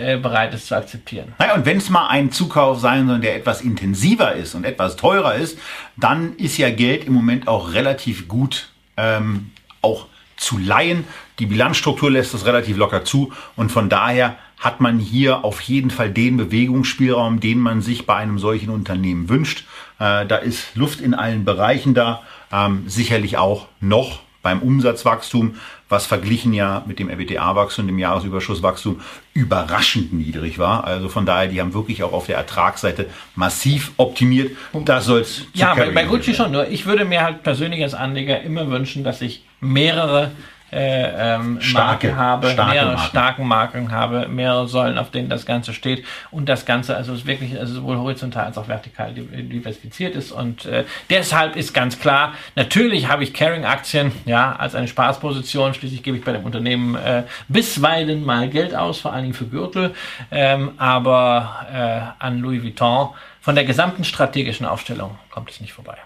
[0.00, 1.32] äh, bereit ist zu akzeptieren.
[1.38, 4.96] Naja, und wenn es mal ein Zukauf sein soll, der etwas intensiver ist und etwas
[4.96, 5.58] teurer ist,
[5.96, 9.50] dann ist ja Geld im Moment auch relativ gut ähm,
[9.82, 10.06] auch
[10.36, 11.04] zu leihen.
[11.38, 15.90] Die Bilanzstruktur lässt es relativ locker zu und von daher hat man hier auf jeden
[15.90, 19.64] Fall den Bewegungsspielraum, den man sich bei einem solchen Unternehmen wünscht.
[20.00, 25.56] Äh, da ist Luft in allen Bereichen da, ähm, sicherlich auch noch beim Umsatzwachstum,
[25.88, 29.00] was verglichen ja mit dem EBITDA-Wachstum, dem Jahresüberschusswachstum
[29.32, 30.84] überraschend niedrig war.
[30.84, 34.56] Also von daher, die haben wirklich auch auf der Ertragsseite massiv optimiert.
[34.84, 35.42] Das soll's.
[35.54, 36.52] Ja, bei, bei Gucci schon.
[36.52, 40.30] Nur ich würde mir halt persönlich als Anleger immer wünschen, dass ich mehrere
[40.72, 43.08] äh, ähm, starke, Marken habe, starke mehrere Marken.
[43.08, 47.26] starken Marken habe, mehrere Säulen, auf denen das Ganze steht und das Ganze also ist
[47.26, 52.34] wirklich also sowohl horizontal als auch vertikal diversifiziert ist und äh, deshalb ist ganz klar,
[52.54, 57.24] natürlich habe ich Caring-Aktien, ja, als eine Spaßposition, schließlich gebe ich bei dem Unternehmen äh,
[57.48, 59.94] bisweilen mal Geld aus, vor allen Dingen für Gürtel,
[60.30, 65.96] ähm, aber äh, an Louis Vuitton von der gesamten strategischen Aufstellung kommt es nicht vorbei.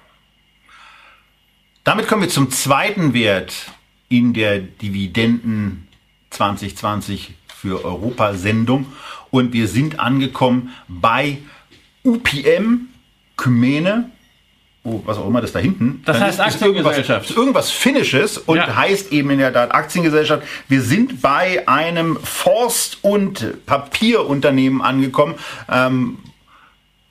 [1.84, 3.52] Damit kommen wir zum zweiten Wert,
[4.12, 5.88] in der Dividenden
[6.30, 8.86] 2020 für Europa-Sendung.
[9.30, 11.38] Und wir sind angekommen bei
[12.04, 12.88] UPM
[13.38, 14.10] Kymene.
[14.84, 16.02] Oh, was auch immer das da hinten.
[16.04, 17.30] Das heißt ist, Aktiengesellschaft.
[17.30, 18.76] Ist irgendwas, irgendwas Finnisches und ja.
[18.76, 20.42] heißt eben in der Tat Aktiengesellschaft.
[20.68, 25.36] Wir sind bei einem Forst- und Papierunternehmen angekommen,
[25.70, 26.18] ähm,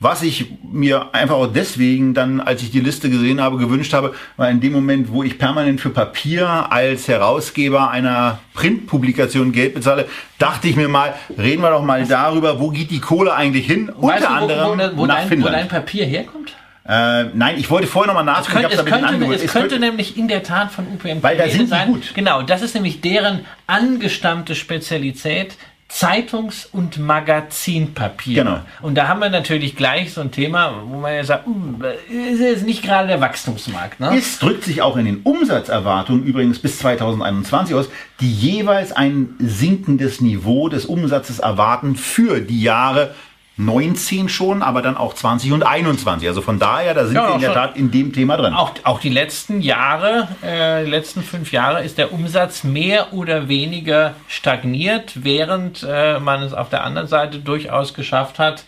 [0.04, 4.14] Was ich mir einfach auch deswegen dann, als ich die Liste gesehen habe, gewünscht habe,
[4.36, 10.06] weil in dem Moment, wo ich permanent für Papier als Herausgeber einer Printpublikation Geld bezahle,
[10.40, 13.92] dachte ich mir mal, reden wir doch mal darüber, wo geht die Kohle eigentlich hin?
[13.96, 15.54] Weißt Unter du, wo, anderem wo, wo, nach dein, wo Finnland.
[15.56, 16.52] dein Papier herkommt?
[16.84, 18.62] Äh, nein, ich wollte vorher nochmal Es nachgucken.
[18.62, 19.40] könnte, ich es könnte, angeguckt.
[19.44, 21.86] es könnte nämlich in der Tat von UPM Weil da sind sein.
[21.86, 22.12] gut.
[22.14, 25.54] Genau, das ist nämlich deren angestammte Spezialität.
[25.92, 28.44] Zeitungs- und Magazinpapier.
[28.44, 28.60] Genau.
[28.80, 31.74] Und da haben wir natürlich gleich so ein Thema, wo man ja sagt, uh,
[32.10, 34.00] ist jetzt nicht gerade der Wachstumsmarkt.
[34.00, 34.16] Ne?
[34.16, 40.22] Es drückt sich auch in den Umsatzerwartungen übrigens bis 2021 aus, die jeweils ein sinkendes
[40.22, 43.14] Niveau des Umsatzes erwarten für die Jahre
[43.56, 46.26] 19 schon, aber dann auch 20 und 21.
[46.26, 47.52] Also von daher, da sind Ja, wir in der.
[47.52, 48.54] Tat in dem Thema drin.
[48.54, 53.48] Auch, auch die letzten Jahre, äh, die letzten fünf Jahre ist der Umsatz mehr oder
[53.48, 58.64] weniger stagniert, während äh, man es auf der anderen Seite durchaus geschafft hat,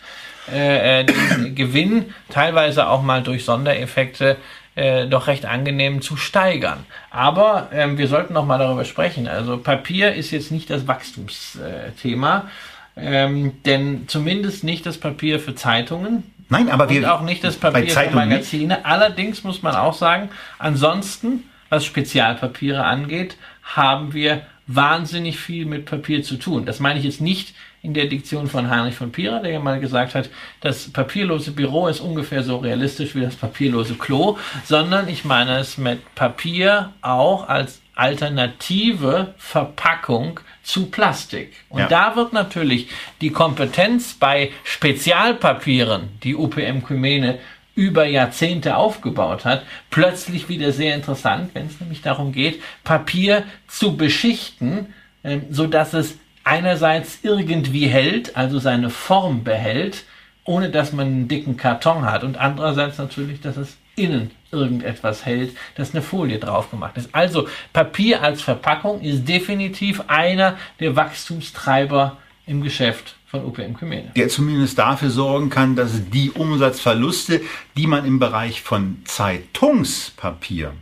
[0.51, 4.37] äh, äh, den Gewinn teilweise auch mal durch Sondereffekte
[4.75, 6.85] äh, doch recht angenehm zu steigern.
[7.09, 9.27] Aber ähm, wir sollten noch mal darüber sprechen.
[9.27, 12.49] Also Papier ist jetzt nicht das Wachstumsthema,
[12.95, 17.57] ähm, denn zumindest nicht das Papier für Zeitungen, Nein, aber und wir auch nicht das
[17.57, 18.37] Papier für Zeitungen nicht.
[18.37, 18.85] Magazine.
[18.85, 20.29] Allerdings muss man auch sagen,
[20.59, 26.65] ansonsten, was Spezialpapiere angeht, haben wir wahnsinnig viel mit Papier zu tun.
[26.65, 29.79] Das meine ich jetzt nicht in der Diktion von Heinrich von Pira, der ja mal
[29.79, 30.29] gesagt hat,
[30.61, 35.77] das papierlose Büro ist ungefähr so realistisch wie das papierlose Klo, sondern ich meine es
[35.77, 41.53] mit Papier auch als alternative Verpackung zu Plastik.
[41.69, 41.87] Und Ja.
[41.87, 42.87] da wird natürlich
[43.21, 47.37] die Kompetenz bei Spezialpapieren, die UPM Kymene
[47.75, 53.95] über Jahrzehnte aufgebaut hat, plötzlich wieder sehr interessant, wenn es nämlich darum geht, Papier zu
[53.95, 60.03] beschichten, ähm, so dass es einerseits irgendwie hält, also seine Form behält,
[60.45, 65.55] ohne dass man einen dicken Karton hat und andererseits natürlich, dass es innen irgendetwas hält,
[65.75, 67.09] dass eine Folie drauf gemacht ist.
[67.13, 74.11] Also Papier als Verpackung ist definitiv einer der Wachstumstreiber im Geschäft von UPM Kymene.
[74.15, 77.41] der zumindest dafür sorgen kann, dass die Umsatzverluste,
[77.75, 80.73] die man im Bereich von Zeitungspapier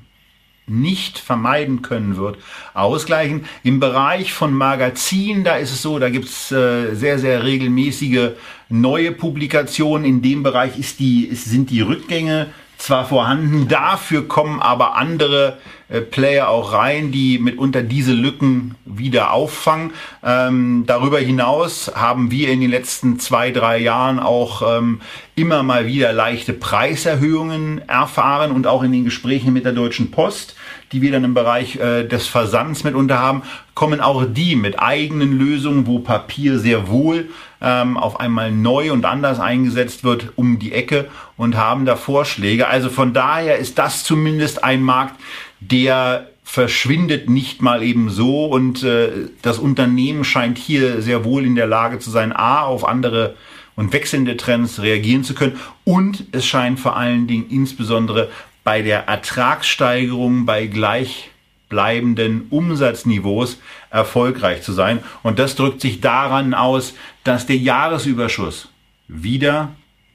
[0.66, 2.38] nicht vermeiden können wird,
[2.74, 3.46] ausgleichen.
[3.64, 8.32] Im Bereich von Magazinen, da ist es so, da gibt's äh, sehr, sehr regelmäßige
[8.70, 10.06] neue Publikationen.
[10.06, 12.48] In dem Bereich ist die, ist, sind die Rückgänge
[12.84, 19.32] zwar vorhanden, dafür kommen aber andere äh, Player auch rein, die mitunter diese Lücken wieder
[19.32, 19.92] auffangen.
[20.22, 25.00] Ähm, darüber hinaus haben wir in den letzten zwei, drei Jahren auch ähm,
[25.34, 30.56] immer mal wieder leichte Preiserhöhungen erfahren und auch in den Gesprächen mit der Deutschen Post,
[30.94, 33.42] die wir dann im Bereich äh, des Versands mitunter haben,
[33.74, 37.30] kommen auch die mit eigenen Lösungen, wo Papier sehr wohl
[37.60, 42.68] ähm, auf einmal neu und anders eingesetzt wird, um die Ecke und haben da Vorschläge.
[42.68, 45.20] Also von daher ist das zumindest ein Markt,
[45.60, 49.10] der verschwindet nicht mal eben so und äh,
[49.42, 53.36] das Unternehmen scheint hier sehr wohl in der Lage zu sein, a, auf andere
[53.76, 58.30] und wechselnde Trends reagieren zu können und es scheint vor allen Dingen insbesondere
[58.64, 66.94] bei der Ertragssteigerung bei gleichbleibenden Umsatzniveaus erfolgreich zu sein und das drückt sich daran aus,
[67.24, 68.70] dass der Jahresüberschuss
[69.08, 69.72] wieder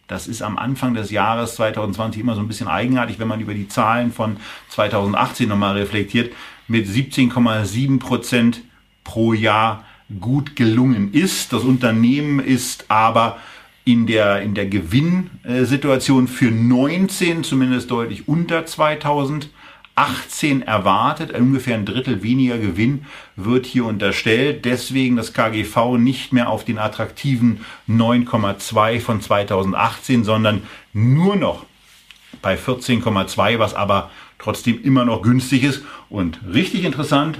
[0.09, 3.53] das ist am Anfang des Jahres 2020 immer so ein bisschen eigenartig, wenn man über
[3.53, 4.39] die Zahlen von
[4.71, 6.33] 2018 nochmal reflektiert,
[6.67, 8.63] mit 17,7 Prozent
[9.05, 9.85] pro Jahr
[10.19, 11.53] gut gelungen ist.
[11.53, 13.37] Das Unternehmen ist aber
[13.89, 21.33] in der, in der Gewinnsituation für 19 zumindest deutlich unter 2018 erwartet.
[21.33, 24.67] Ungefähr ein Drittel weniger Gewinn wird hier unterstellt.
[24.67, 31.65] Deswegen das KGV nicht mehr auf den attraktiven 9,2 von 2018, sondern nur noch
[32.43, 35.83] bei 14,2, was aber trotzdem immer noch günstig ist.
[36.11, 37.39] Und richtig interessant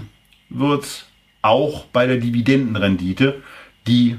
[0.49, 1.05] wird's
[1.43, 3.43] auch bei der Dividendenrendite,
[3.87, 4.17] die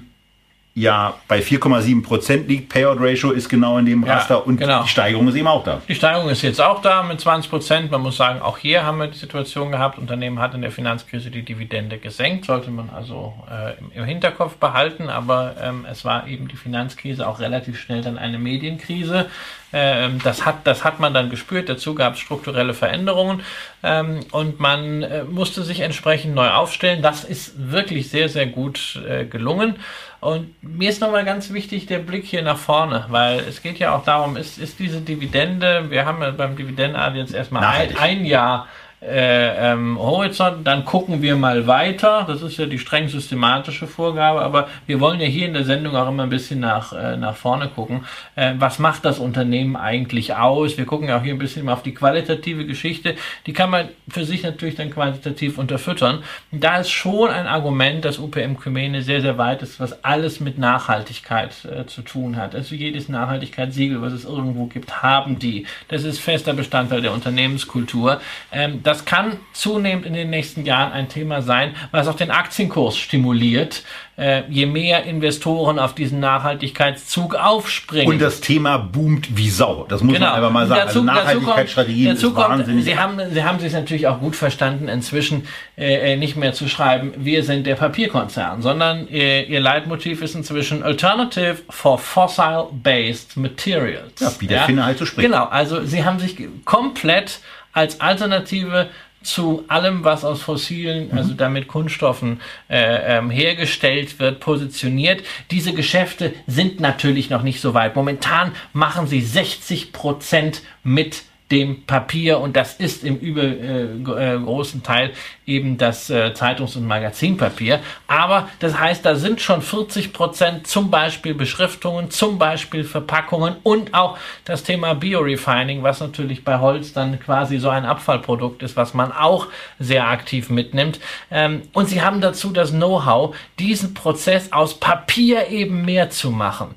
[0.75, 2.69] ja bei 4,7 Prozent liegt.
[2.69, 4.83] Payout Ratio ist genau in dem Ja, Raster und genau.
[4.83, 5.81] die Steigerung ist eben auch da.
[5.87, 7.91] Die Steigerung ist jetzt auch da mit 20 Prozent.
[7.91, 9.97] Man muss sagen, auch hier haben wir die Situation gehabt.
[9.97, 15.09] Unternehmen hat in der Finanzkrise die Dividende gesenkt, sollte man also äh, im, Hinterkopf behalten.
[15.09, 19.25] Aber ähm, es war eben die Finanzkrise auch relativ schnell dann eine Medienkrise.
[19.71, 21.69] Ähm, das, hat, das hat man dann gespürt.
[21.69, 23.41] Dazu gab es strukturelle Veränderungen
[23.83, 27.01] ähm, und man äh, musste sich entsprechend neu aufstellen.
[27.01, 29.75] Das ist wirklich sehr, sehr gut äh, gelungen.
[30.21, 33.95] Und mir ist nochmal ganz wichtig der Blick hier nach vorne, weil es geht ja
[33.95, 38.25] auch darum, ist, ist diese Dividende, wir haben ja beim Dividendenart jetzt erstmal ein, ein
[38.25, 38.67] Jahr
[39.01, 42.25] äh, ähm, Horizont, dann gucken wir mal weiter.
[42.27, 45.95] Das ist ja die streng systematische Vorgabe, aber wir wollen ja hier in der Sendung
[45.95, 48.03] auch immer ein bisschen nach, äh, nach vorne gucken.
[48.35, 50.77] Äh, was macht das Unternehmen eigentlich aus?
[50.77, 53.15] Wir gucken ja auch hier ein bisschen auf die qualitative Geschichte.
[53.45, 56.21] Die kann man für sich natürlich dann quantitativ unterfüttern.
[56.51, 60.57] Da ist schon ein Argument, dass UPM Kymene sehr, sehr weit ist, was alles mit
[60.57, 62.53] Nachhaltigkeit äh, zu tun hat.
[62.53, 65.65] Also jedes Nachhaltigkeitssiegel, was es irgendwo gibt, haben die.
[65.87, 68.19] Das ist fester Bestandteil der Unternehmenskultur.
[68.51, 72.97] Ähm, das kann zunehmend in den nächsten Jahren ein Thema sein, was auch den Aktienkurs
[72.97, 73.83] stimuliert.
[74.17, 78.11] Äh, je mehr Investoren auf diesen Nachhaltigkeitszug aufspringen.
[78.11, 79.85] Und das Thema boomt wie Sau.
[79.87, 80.25] Das muss Genau.
[80.25, 80.81] man einfach mal sagen.
[80.87, 82.83] Dazu, also Nachhaltigkeitsstrategien dazu ist kommt, wahnsinnig.
[82.83, 85.47] Sie haben, Sie haben sich natürlich auch gut verstanden, inzwischen
[85.77, 90.81] äh, nicht mehr zu schreiben, wir sind der Papierkonzern, sondern äh, Ihr Leitmotiv ist inzwischen
[90.83, 94.19] Alternative for Fossil-Based Materials.
[94.19, 95.27] Ja, wie der Finne halt so spricht.
[95.29, 97.39] Genau, also Sie haben sich komplett
[97.73, 98.89] als Alternative
[99.21, 101.17] zu allem, was aus fossilen, Mhm.
[101.17, 105.23] also damit Kunststoffen äh, ähm, hergestellt wird, positioniert.
[105.51, 107.95] Diese Geschäfte sind natürlich noch nicht so weit.
[107.97, 115.11] Momentan machen sie 60 Prozent mit dem Papier und das ist im übergroßen Teil
[115.45, 117.79] eben das äh, Zeitungs- und Magazinpapier.
[118.07, 123.93] Aber das heißt, da sind schon 40 Prozent zum Beispiel Beschriftungen, zum Beispiel Verpackungen und
[123.93, 128.93] auch das Thema Biorefining, was natürlich bei Holz dann quasi so ein Abfallprodukt ist, was
[128.93, 129.47] man auch
[129.79, 130.99] sehr aktiv mitnimmt.
[131.31, 136.75] Ähm, und sie haben dazu das Know-how, diesen Prozess aus Papier eben mehr zu machen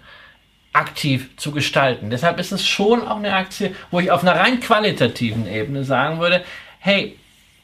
[0.73, 2.11] aktiv zu gestalten.
[2.11, 6.19] Deshalb ist es schon auch eine Aktie, wo ich auf einer rein qualitativen Ebene sagen
[6.19, 6.43] würde,
[6.79, 7.19] hey,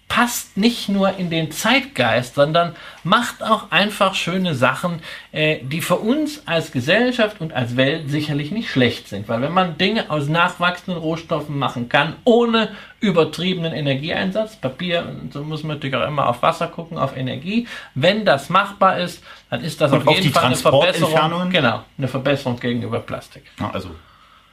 [0.09, 5.01] passt nicht nur in den Zeitgeist, sondern macht auch einfach schöne Sachen,
[5.33, 9.29] äh, die für uns als Gesellschaft und als Welt sicherlich nicht schlecht sind.
[9.29, 15.63] Weil wenn man Dinge aus nachwachsenden Rohstoffen machen kann, ohne übertriebenen Energieeinsatz, Papier, so muss
[15.63, 19.81] man natürlich auch immer auf Wasser gucken, auf Energie, wenn das machbar ist, dann ist
[19.81, 21.51] das Und auf auch jeden Fall eine Verbesserung.
[21.51, 23.45] Genau, eine Verbesserung gegenüber Plastik.
[23.61, 23.91] Ja, also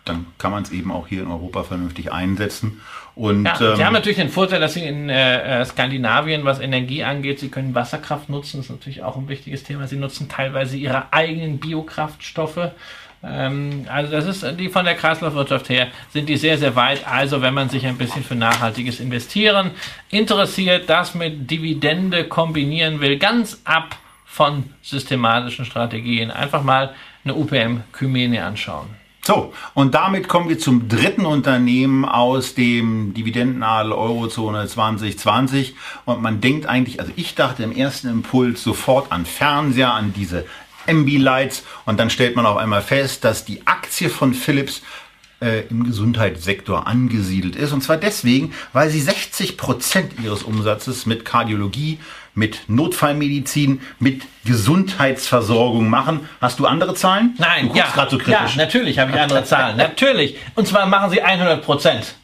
[0.05, 2.81] dann kann man es eben auch hier in Europa vernünftig einsetzen.
[3.15, 6.59] Und Ja, ähm, Sie haben natürlich den Vorteil, dass Sie in äh, äh, Skandinavien, was
[6.59, 8.57] Energie angeht, Sie können Wasserkraft nutzen.
[8.57, 9.87] Das ist natürlich auch ein wichtiges Thema.
[9.87, 12.71] Sie nutzen teilweise Ihre eigenen Biokraftstoffe.
[13.23, 17.07] Ähm, also das ist die von der Kreislaufwirtschaft her sind die sehr, sehr weit.
[17.07, 19.71] Also wenn man sich ein bisschen für nachhaltiges Investieren
[20.09, 27.83] interessiert, das mit Dividende kombinieren will, ganz ab von systematischen Strategien, einfach mal eine UPM
[27.93, 28.87] Kymene anschauen.
[29.27, 35.73] So, und damit kommen wir zum dritten Unternehmen aus dem Dividendenadel Eurozone 2020.
[36.05, 40.45] Und man denkt eigentlich, also ich dachte im ersten Impuls sofort an Fernseher, an diese
[40.87, 41.63] Ambilights.
[41.87, 44.83] Und dann stellt man auf einmal fest, dass die Aktie von Philips
[45.41, 47.71] äh, im Gesundheitssektor angesiedelt ist.
[47.71, 51.97] Und zwar deswegen, weil sie 60 Prozent ihres Umsatzes mit Kardiologie,
[52.35, 56.29] mit Notfallmedizin, mit Gesundheitsversorgung machen.
[56.41, 57.33] Hast du andere Zahlen?
[57.37, 58.55] Nein, du guckst ja, gerade so kritisch.
[58.55, 59.77] ja, natürlich habe ich andere Zahlen.
[59.77, 60.37] natürlich.
[60.53, 62.15] Und zwar machen sie 100 Prozent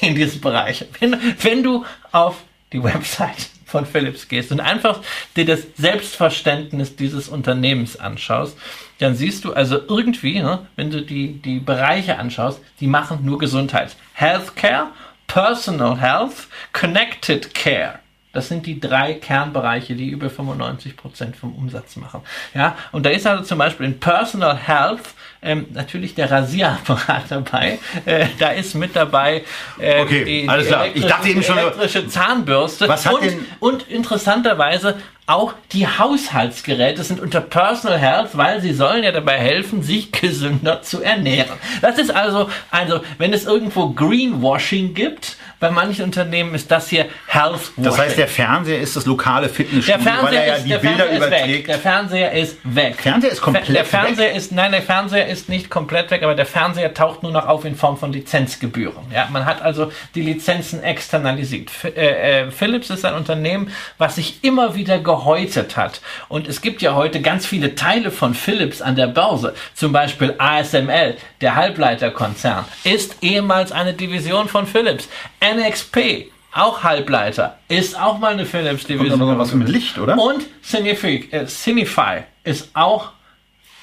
[0.00, 0.84] in diesem Bereich.
[1.00, 2.36] Wenn, wenn du auf
[2.72, 5.00] die Website von Philips gehst und einfach
[5.36, 8.56] dir das Selbstverständnis dieses Unternehmens anschaust,
[8.98, 13.38] dann siehst du also irgendwie, ne, wenn du die, die Bereiche anschaust, die machen nur
[13.38, 13.96] Gesundheit.
[14.12, 14.88] Healthcare,
[15.26, 17.98] Personal Health, Connected Care.
[18.34, 22.20] Das sind die drei Kernbereiche, die über 95 Prozent vom Umsatz machen.
[22.54, 25.00] Ja, und da ist also zum Beispiel in Personal Health
[25.40, 27.78] ähm, natürlich der Rasierapparat dabei.
[28.06, 29.44] Äh, da ist mit dabei
[29.78, 30.86] äh, Okay, alles klar.
[30.92, 32.88] Ich dachte eben schon- die elektrische Zahnbürste.
[32.88, 38.72] Was hat und, denn- und interessanterweise auch die Haushaltsgeräte sind unter Personal Health, weil sie
[38.74, 41.56] sollen ja dabei helfen, sich gesünder zu ernähren.
[41.80, 47.06] Das ist also, also wenn es irgendwo Greenwashing gibt, bei manchen Unternehmen ist das hier
[47.26, 47.84] Healthwashing.
[47.84, 50.78] Das heißt, der Fernseher ist das lokale Der Fitnessstudio, weil er ja ist, die der
[50.78, 51.28] Bilder Fernseher ist weg.
[51.40, 51.68] überträgt.
[51.68, 52.96] Der Fernseher ist weg.
[53.00, 54.36] Fernseher ist komplett Der Fernseher weg?
[54.36, 57.64] ist, nein, der Fernseher ist nicht komplett weg, aber der Fernseher taucht nur noch auf
[57.64, 59.04] in Form von Lizenzgebühren.
[59.12, 61.70] Ja, man hat also die Lizenzen externalisiert.
[61.84, 66.00] Äh, äh, Philips ist ein Unternehmen, was sich immer wieder gehäutet hat.
[66.28, 69.54] Und es gibt ja heute ganz viele Teile von Philips an der Börse.
[69.74, 75.08] Zum Beispiel ASML, der Halbleiterkonzern, ist ehemals eine Division von Philips.
[75.44, 79.18] NXP, auch Halbleiter, ist auch mal eine Philips-Division.
[79.18, 80.18] Kommt da noch was mit Licht, oder?
[80.18, 83.12] Und Cinefy, äh, Cinefy ist auch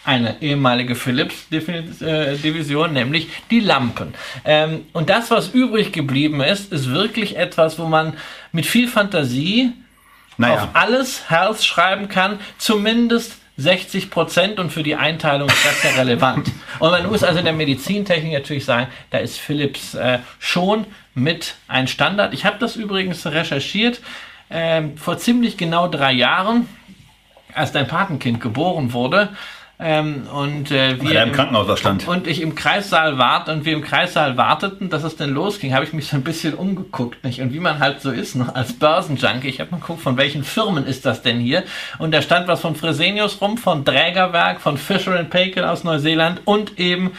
[0.04, 4.16] eine ehemalige Philips-Division, nämlich die Lampen.
[4.46, 8.14] Ähm, und das, was übrig geblieben ist, ist wirklich etwas, wo man
[8.52, 9.74] mit viel Fantasie
[10.38, 10.56] Naja.
[10.56, 15.92] auf alles Health schreiben kann, zumindest 60 Prozent und für die Einteilung ist das ja
[16.02, 16.50] relevant.
[16.80, 21.56] Und man muss also in der Medizintechnik natürlich sagen, da ist Philips äh, schon mit
[21.68, 22.34] ein Standard.
[22.34, 24.02] Ich habe das übrigens recherchiert
[24.50, 26.68] äh, vor ziemlich genau drei Jahren,
[27.54, 29.30] als dein Patenkind geboren wurde.
[29.84, 32.08] Ähm, und äh, wir im Krankenhaus stand.
[32.08, 35.84] Und ich im Kreissaal wart und wir im Kreissaal warteten, dass es denn losging, habe
[35.84, 37.42] ich mich so ein bisschen umgeguckt, nicht?
[37.42, 40.44] Und wie man halt so ist, noch als Börsenjunkie, ich habe mal geguckt, von welchen
[40.44, 41.64] Firmen ist das denn hier?
[41.98, 46.78] Und da stand was von Fresenius rum, von Drägerwerk, von Fisher Paykel aus Neuseeland und
[46.78, 47.14] eben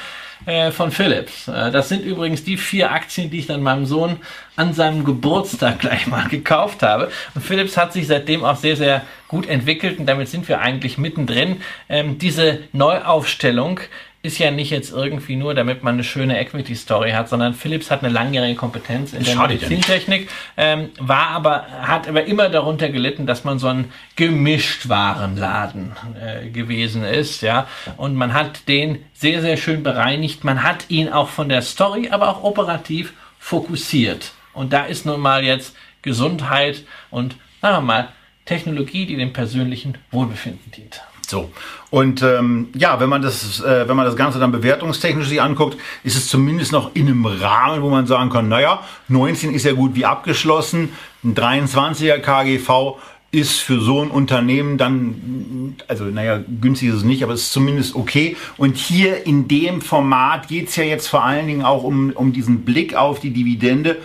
[0.46, 1.48] äh, von Philips.
[1.48, 4.16] Äh, das sind übrigens die vier Aktien, die ich dann meinem Sohn
[4.56, 7.10] an seinem Geburtstag gleich mal gekauft habe.
[7.34, 10.98] Und Philips hat sich seitdem auch sehr, sehr gut entwickelt und damit sind wir eigentlich
[10.98, 11.62] mittendrin.
[11.88, 13.80] Ähm, diese Neuaufstellung
[14.24, 18.04] ist ja nicht jetzt irgendwie nur, damit man eine schöne Equity-Story hat, sondern Philips hat
[18.04, 23.42] eine langjährige Kompetenz in der Medizintechnik, ähm, war aber, hat aber immer darunter gelitten, dass
[23.42, 27.66] man so ein Gemischtwarenladen äh, gewesen ist, ja.
[27.96, 30.44] Und man hat den sehr, sehr schön bereinigt.
[30.44, 34.32] Man hat ihn auch von der Story, aber auch operativ fokussiert.
[34.52, 38.08] Und da ist nun mal jetzt Gesundheit und, sagen wir mal,
[38.44, 41.02] Technologie, die dem persönlichen Wohlbefinden dient.
[41.32, 41.50] So.
[41.88, 45.78] Und ähm, ja, wenn man das, äh, wenn man das Ganze dann bewertungstechnisch sich anguckt,
[46.04, 49.72] ist es zumindest noch in einem Rahmen, wo man sagen kann, naja, 19 ist ja
[49.72, 50.90] gut wie abgeschlossen,
[51.24, 52.98] ein 23er KGV
[53.30, 57.52] ist für so ein Unternehmen dann, also naja, günstig ist es nicht, aber es ist
[57.52, 58.36] zumindest okay.
[58.58, 62.34] Und hier in dem Format geht es ja jetzt vor allen Dingen auch um, um
[62.34, 63.96] diesen Blick auf die Dividende.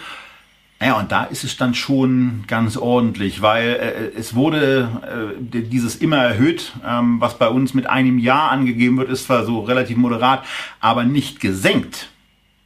[0.79, 5.95] Ja, und da ist es dann schon ganz ordentlich, weil äh, es wurde äh, dieses
[5.95, 9.97] immer erhöht, ähm, was bei uns mit einem Jahr angegeben wird, ist zwar so relativ
[9.97, 10.43] moderat,
[10.79, 12.09] aber nicht gesenkt.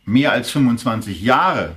[0.04, 1.76] Mehr als 25 Jahre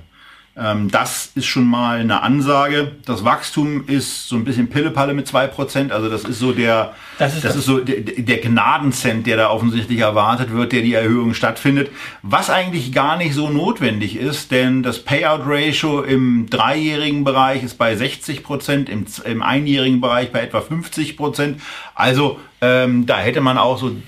[0.55, 2.93] das ist schon mal eine Ansage.
[3.05, 5.91] Das Wachstum ist so ein bisschen Pillepalle mit zwei Prozent.
[5.91, 9.49] Also das ist so der, das ist, das ist so der, der Gnadenzent, der da
[9.49, 11.91] offensichtlich erwartet wird, der die Erhöhung stattfindet.
[12.21, 17.77] Was eigentlich gar nicht so notwendig ist, denn das Payout Ratio im dreijährigen Bereich ist
[17.77, 21.59] bei 60 Prozent, im, im einjährigen Bereich bei etwa 50 Prozent.
[21.95, 24.03] Also ähm, da hätte man auch so ein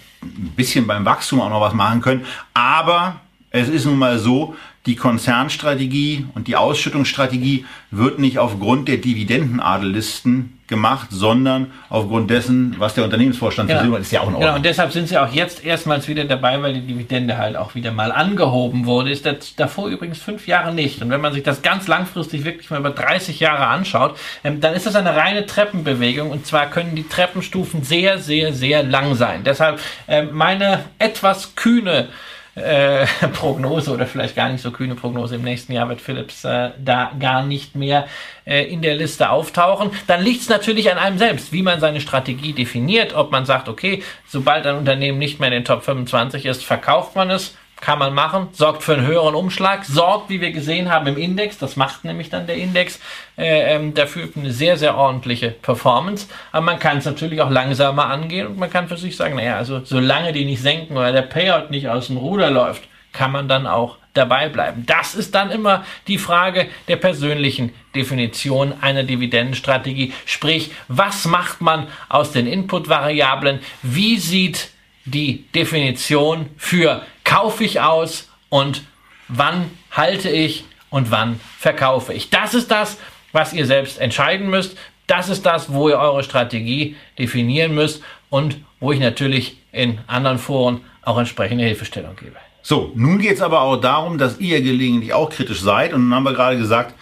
[0.55, 2.25] bisschen beim Wachstum auch noch was machen können.
[2.53, 3.19] Aber
[3.51, 4.55] es ist nun mal so,
[4.87, 12.93] die Konzernstrategie und die Ausschüttungsstrategie wird nicht aufgrund der Dividendenadellisten gemacht, sondern aufgrund dessen, was
[12.93, 13.81] der Unternehmensvorstand genau.
[13.81, 14.41] versucht, ist ja auch in Ordnung.
[14.41, 17.75] Genau, und deshalb sind sie auch jetzt erstmals wieder dabei, weil die Dividende halt auch
[17.75, 19.11] wieder mal angehoben wurde.
[19.11, 21.01] Ist das davor übrigens fünf Jahre nicht.
[21.01, 24.73] Und wenn man sich das ganz langfristig wirklich mal über 30 Jahre anschaut, ähm, dann
[24.73, 26.31] ist das eine reine Treppenbewegung.
[26.31, 29.43] Und zwar können die Treppenstufen sehr, sehr, sehr lang sein.
[29.45, 32.09] Deshalb äh, meine etwas kühne
[32.57, 35.35] äh, Prognose oder vielleicht gar nicht so kühne Prognose.
[35.35, 38.07] Im nächsten Jahr wird Philips äh, da gar nicht mehr
[38.45, 39.91] äh, in der Liste auftauchen.
[40.07, 43.13] Dann liegt es natürlich an einem selbst, wie man seine Strategie definiert.
[43.15, 47.15] Ob man sagt, okay, sobald ein Unternehmen nicht mehr in den Top 25 ist, verkauft
[47.15, 51.07] man es kann man machen, sorgt für einen höheren Umschlag, sorgt, wie wir gesehen haben,
[51.07, 52.99] im Index, das macht nämlich dann der Index,
[53.37, 56.27] äh, ähm, dafür eine sehr, sehr ordentliche Performance.
[56.51, 59.57] Aber man kann es natürlich auch langsamer angehen und man kann für sich sagen, naja,
[59.57, 63.47] also solange die nicht senken oder der Payout nicht aus dem Ruder läuft, kann man
[63.47, 64.83] dann auch dabei bleiben.
[64.85, 70.13] Das ist dann immer die Frage der persönlichen Definition einer Dividendenstrategie.
[70.25, 73.59] Sprich, was macht man aus den Inputvariablen?
[73.83, 74.71] Wie sieht
[75.05, 78.83] die Definition für kaufe ich aus und
[79.27, 82.29] wann halte ich und wann verkaufe ich.
[82.31, 82.97] Das ist das,
[83.33, 84.77] was ihr selbst entscheiden müsst.
[85.05, 90.39] Das ist das, wo ihr eure Strategie definieren müsst und wo ich natürlich in anderen
[90.39, 92.35] Foren auch entsprechende Hilfestellung gebe.
[92.61, 95.93] So, nun geht es aber auch darum, dass ihr gelegentlich auch kritisch seid.
[95.93, 96.95] Und dann haben wir gerade gesagt,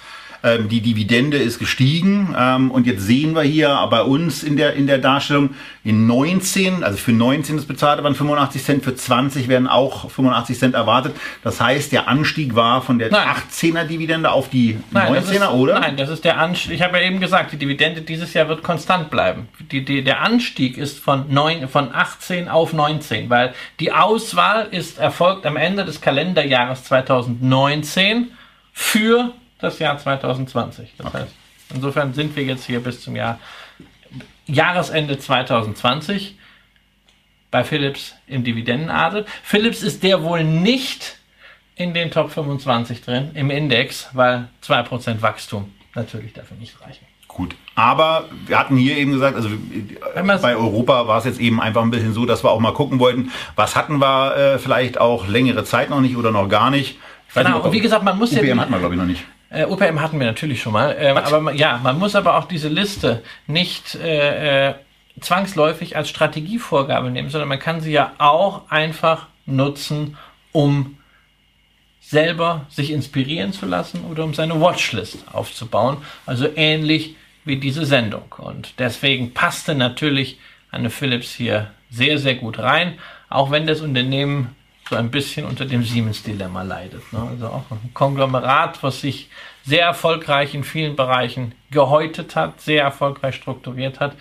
[0.45, 4.73] ähm, die Dividende ist gestiegen ähm, und jetzt sehen wir hier bei uns in der,
[4.73, 9.47] in der Darstellung in 19, also für 19 das bezahlte waren 85 Cent, für 20
[9.47, 11.15] werden auch 85 Cent erwartet.
[11.43, 13.27] Das heißt, der Anstieg war von der nein.
[13.27, 15.79] 18er Dividende auf die nein, 19er, ist, oder?
[15.79, 16.73] Nein, das ist der Anstieg.
[16.73, 19.49] Ich habe ja eben gesagt, die Dividende dieses Jahr wird konstant bleiben.
[19.71, 24.99] Die, die, der Anstieg ist von, 9, von 18 auf 19, weil die Auswahl ist
[24.99, 28.27] erfolgt am Ende des Kalenderjahres 2019
[28.71, 30.93] für das Jahr 2020.
[30.97, 31.17] Das okay.
[31.19, 31.33] heißt,
[31.73, 33.39] insofern sind wir jetzt hier bis zum Jahr
[34.47, 36.37] Jahresende 2020
[37.51, 39.25] bei Philips im Dividendenadel.
[39.43, 41.17] Philips ist der wohl nicht
[41.75, 47.05] in den Top 25 drin im Index, weil 2% Wachstum natürlich dafür nicht reichen.
[47.27, 47.55] Gut.
[47.75, 49.49] Aber wir hatten hier eben gesagt, also
[50.41, 52.99] bei Europa war es jetzt eben einfach ein bisschen so, dass wir auch mal gucken
[52.99, 56.97] wollten, was hatten wir äh, vielleicht auch längere Zeit noch nicht oder noch gar nicht.
[57.33, 58.57] Genau, nicht, und wie gesagt, man muss UPM ja.
[58.57, 59.25] hatten wir, glaube ich, noch nicht.
[59.55, 60.95] Äh, OPM hatten wir natürlich schon mal.
[60.99, 64.75] Ähm, aber ja, man muss aber auch diese Liste nicht äh, äh,
[65.21, 70.17] zwangsläufig als Strategievorgabe nehmen, sondern man kann sie ja auch einfach nutzen,
[70.51, 70.97] um
[72.01, 75.97] selber sich inspirieren zu lassen oder um seine Watchlist aufzubauen.
[76.25, 78.35] Also ähnlich wie diese Sendung.
[78.37, 80.37] Und deswegen passte natürlich
[80.69, 82.99] eine Philips hier sehr, sehr gut rein,
[83.29, 84.55] auch wenn das Unternehmen
[84.89, 87.11] so ein bisschen unter dem Siemens-Dilemma leidet.
[87.11, 87.27] Ne?
[87.31, 89.29] Also auch ein Konglomerat, was sich
[89.63, 94.15] sehr erfolgreich in vielen Bereichen gehäutet hat, sehr erfolgreich strukturiert hat,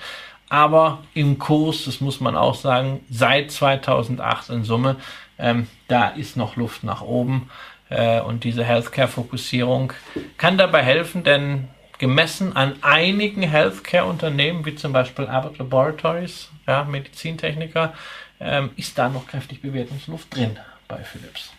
[0.49, 4.97] aber im Kurs, das muss man auch sagen, seit 2008 in Summe,
[5.39, 7.51] ähm, da ist noch Luft nach oben.
[7.91, 9.93] Äh, und diese Healthcare-Fokussierung
[10.37, 17.93] kann dabei helfen, denn gemessen an einigen Healthcare-Unternehmen, wie zum Beispiel Abbott Laboratories, ja, Medizintechniker,
[18.41, 20.59] ähm, ist da noch kräftig Bewertungsluft drin
[20.89, 21.53] bei Philips.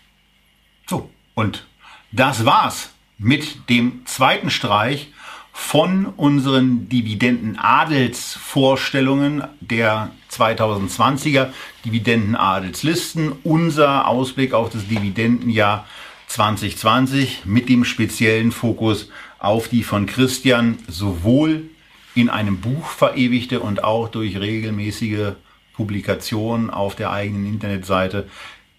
[0.87, 1.65] So, und
[2.11, 5.07] das war's mit dem zweiten Streich
[5.51, 11.47] von unseren Dividendenadelsvorstellungen der 2020er
[11.85, 13.31] Dividendenadelslisten.
[13.43, 15.87] Unser Ausblick auf das Dividendenjahr
[16.27, 19.09] 2020 mit dem speziellen Fokus
[19.39, 21.69] auf die von Christian sowohl
[22.15, 25.35] in einem Buch verewigte und auch durch regelmäßige
[25.75, 28.27] Publikationen auf der eigenen Internetseite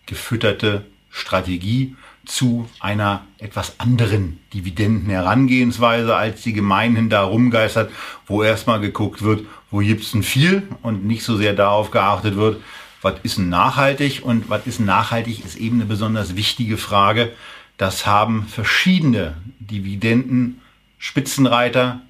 [0.06, 7.92] gefütterte Strategie zu einer etwas anderen Dividendenherangehensweise, als die gemeinhin da rumgeistert,
[8.26, 12.62] wo erstmal geguckt wird, wo gibt's denn viel und nicht so sehr darauf geachtet wird,
[13.02, 17.32] was ist denn nachhaltig und was ist nachhaltig, ist eben eine besonders wichtige Frage.
[17.76, 22.00] Das haben verschiedene Dividenden-Spitzenreiter,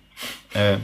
[0.55, 0.78] äh,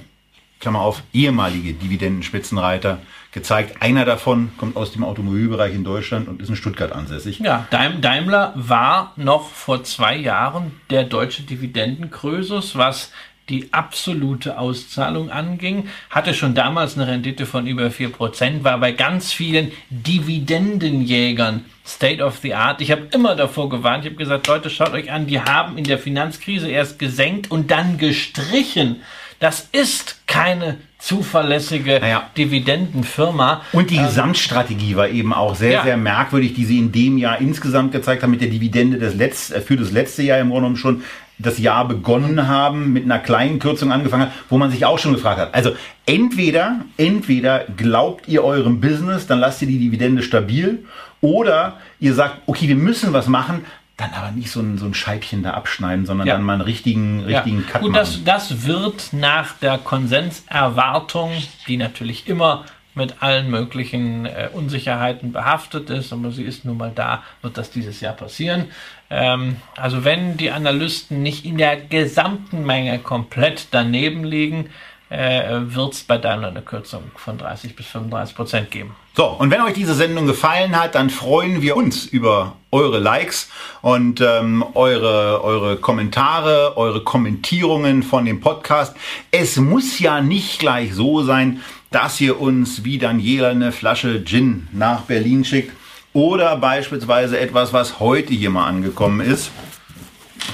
[0.61, 3.01] Klammer auf, ehemalige Dividendenspitzenreiter
[3.33, 3.81] gezeigt.
[3.81, 7.41] Einer davon kommt aus dem Automobilbereich in Deutschland und ist in Stuttgart ansässig.
[7.41, 13.11] Ja, Daimler war noch vor zwei Jahren der deutsche Dividendenkrösus, was
[13.49, 19.33] die absolute Auszahlung anging, hatte schon damals eine Rendite von über 4%, war bei ganz
[19.33, 22.81] vielen Dividendenjägern State of the Art.
[22.81, 25.85] Ich habe immer davor gewarnt, ich habe gesagt, Leute, schaut euch an, die haben in
[25.85, 29.03] der Finanzkrise erst gesenkt und dann gestrichen.
[29.41, 32.31] Das ist keine zuverlässige naja.
[32.37, 33.63] Dividendenfirma.
[33.73, 35.83] Und die ähm, Gesamtstrategie war eben auch sehr, ja.
[35.83, 39.53] sehr merkwürdig, die sie in dem Jahr insgesamt gezeigt haben mit der Dividende des Letz-,
[39.53, 41.03] äh, für das letzte Jahr im Grunde genommen schon
[41.39, 45.13] das Jahr begonnen haben, mit einer kleinen Kürzung angefangen hat, wo man sich auch schon
[45.13, 45.55] gefragt hat.
[45.55, 45.73] Also
[46.07, 50.85] entweder, entweder glaubt ihr eurem Business, dann lasst ihr die Dividende stabil,
[51.21, 53.65] oder ihr sagt, okay, wir müssen was machen,
[53.97, 56.35] dann aber nicht so ein, so ein Scheibchen da abschneiden, sondern ja.
[56.35, 57.67] dann mal einen richtigen, richtigen ja.
[57.71, 58.01] Cut Gut, machen.
[58.01, 61.31] Das, das wird nach der Konsenserwartung,
[61.69, 62.65] die natürlich immer
[62.95, 67.71] mit allen möglichen äh, Unsicherheiten behaftet ist, aber sie ist nun mal da, wird das
[67.71, 68.67] dieses Jahr passieren.
[69.09, 74.71] Ähm, also wenn die Analysten nicht in der gesamten Menge komplett daneben liegen,
[75.09, 78.95] äh, wird es bei Daimler eine Kürzung von 30 bis 35 Prozent geben.
[79.15, 83.51] So, und wenn euch diese Sendung gefallen hat, dann freuen wir uns über eure Likes
[83.83, 88.97] und ähm, eure, eure Kommentare, eure Kommentierungen von dem Podcast.
[89.31, 91.61] Es muss ja nicht gleich so sein,
[91.91, 95.77] dass ihr uns wie Daniela eine Flasche Gin nach Berlin schickt
[96.15, 99.51] oder beispielsweise etwas, was heute hier mal angekommen ist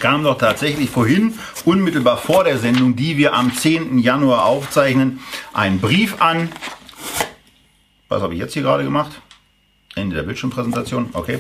[0.00, 1.34] kam doch tatsächlich vorhin,
[1.64, 3.98] unmittelbar vor der Sendung, die wir am 10.
[3.98, 5.20] Januar aufzeichnen,
[5.52, 6.50] ein Brief an.
[8.09, 9.20] Was habe ich jetzt hier gerade gemacht?
[9.94, 11.38] Ende der Bildschirmpräsentation, okay.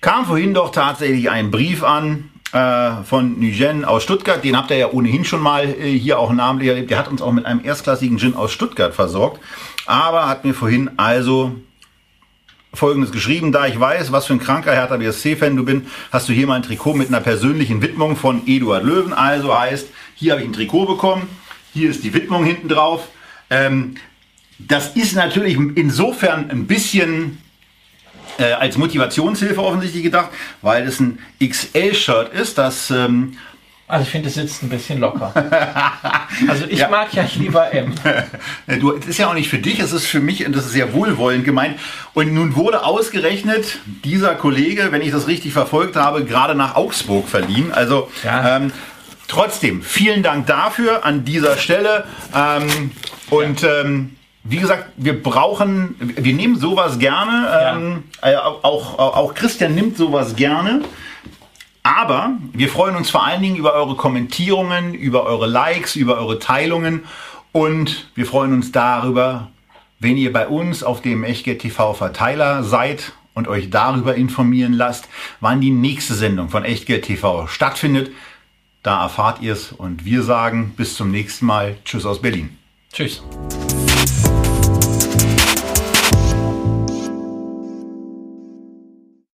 [0.00, 4.44] Kam vorhin doch tatsächlich ein Brief an äh, von Nugen aus Stuttgart.
[4.44, 6.90] Den habt ihr ja ohnehin schon mal äh, hier auch namentlich erlebt.
[6.90, 9.40] Der hat uns auch mit einem erstklassigen Gin aus Stuttgart versorgt.
[9.86, 11.56] Aber hat mir vorhin also
[12.72, 13.50] Folgendes geschrieben.
[13.50, 15.82] Da ich weiß, was für ein kranker Hertha BSC-Fan du bist,
[16.12, 19.12] hast du hier mal ein Trikot mit einer persönlichen Widmung von Eduard Löwen.
[19.12, 21.28] Also heißt, hier habe ich ein Trikot bekommen.
[21.72, 23.08] Hier ist die Widmung hinten drauf.
[23.50, 23.96] Ähm,
[24.58, 27.38] das ist natürlich insofern ein bisschen
[28.38, 30.30] äh, als Motivationshilfe offensichtlich gedacht,
[30.62, 33.36] weil es ein XL-Shirt ist, das ähm,
[33.86, 35.32] also ich finde, es sitzt ein bisschen locker.
[36.48, 36.88] also ich ja.
[36.88, 37.92] mag ja lieber M.
[38.80, 40.72] Du, es ist ja auch nicht für dich, es ist für mich und das ist
[40.72, 41.78] sehr wohlwollend gemeint.
[42.14, 47.28] Und nun wurde ausgerechnet dieser Kollege, wenn ich das richtig verfolgt habe, gerade nach Augsburg
[47.28, 47.72] verliehen.
[47.72, 48.56] Also ja.
[48.56, 48.72] ähm,
[49.28, 52.04] trotzdem, vielen Dank dafür an dieser Stelle.
[52.34, 52.90] Ähm,
[53.28, 53.82] und ja.
[53.82, 57.46] ähm, wie gesagt, wir brauchen, wir nehmen sowas gerne.
[57.46, 57.76] Ja.
[57.76, 60.82] Ähm, äh, auch, auch Christian nimmt sowas gerne.
[61.82, 66.38] Aber wir freuen uns vor allen Dingen über eure Kommentierungen, über eure Likes, über eure
[66.38, 67.04] Teilungen.
[67.52, 69.50] Und wir freuen uns darüber,
[69.98, 75.08] wenn ihr bei uns auf dem Echtgeld TV Verteiler seid und euch darüber informieren lasst,
[75.40, 78.12] wann die nächste Sendung von Echtgeld TV stattfindet.
[78.82, 81.76] Da erfahrt ihr es und wir sagen bis zum nächsten Mal.
[81.84, 82.58] Tschüss aus Berlin.
[82.92, 83.22] Tschüss.
[84.04, 84.43] Bye.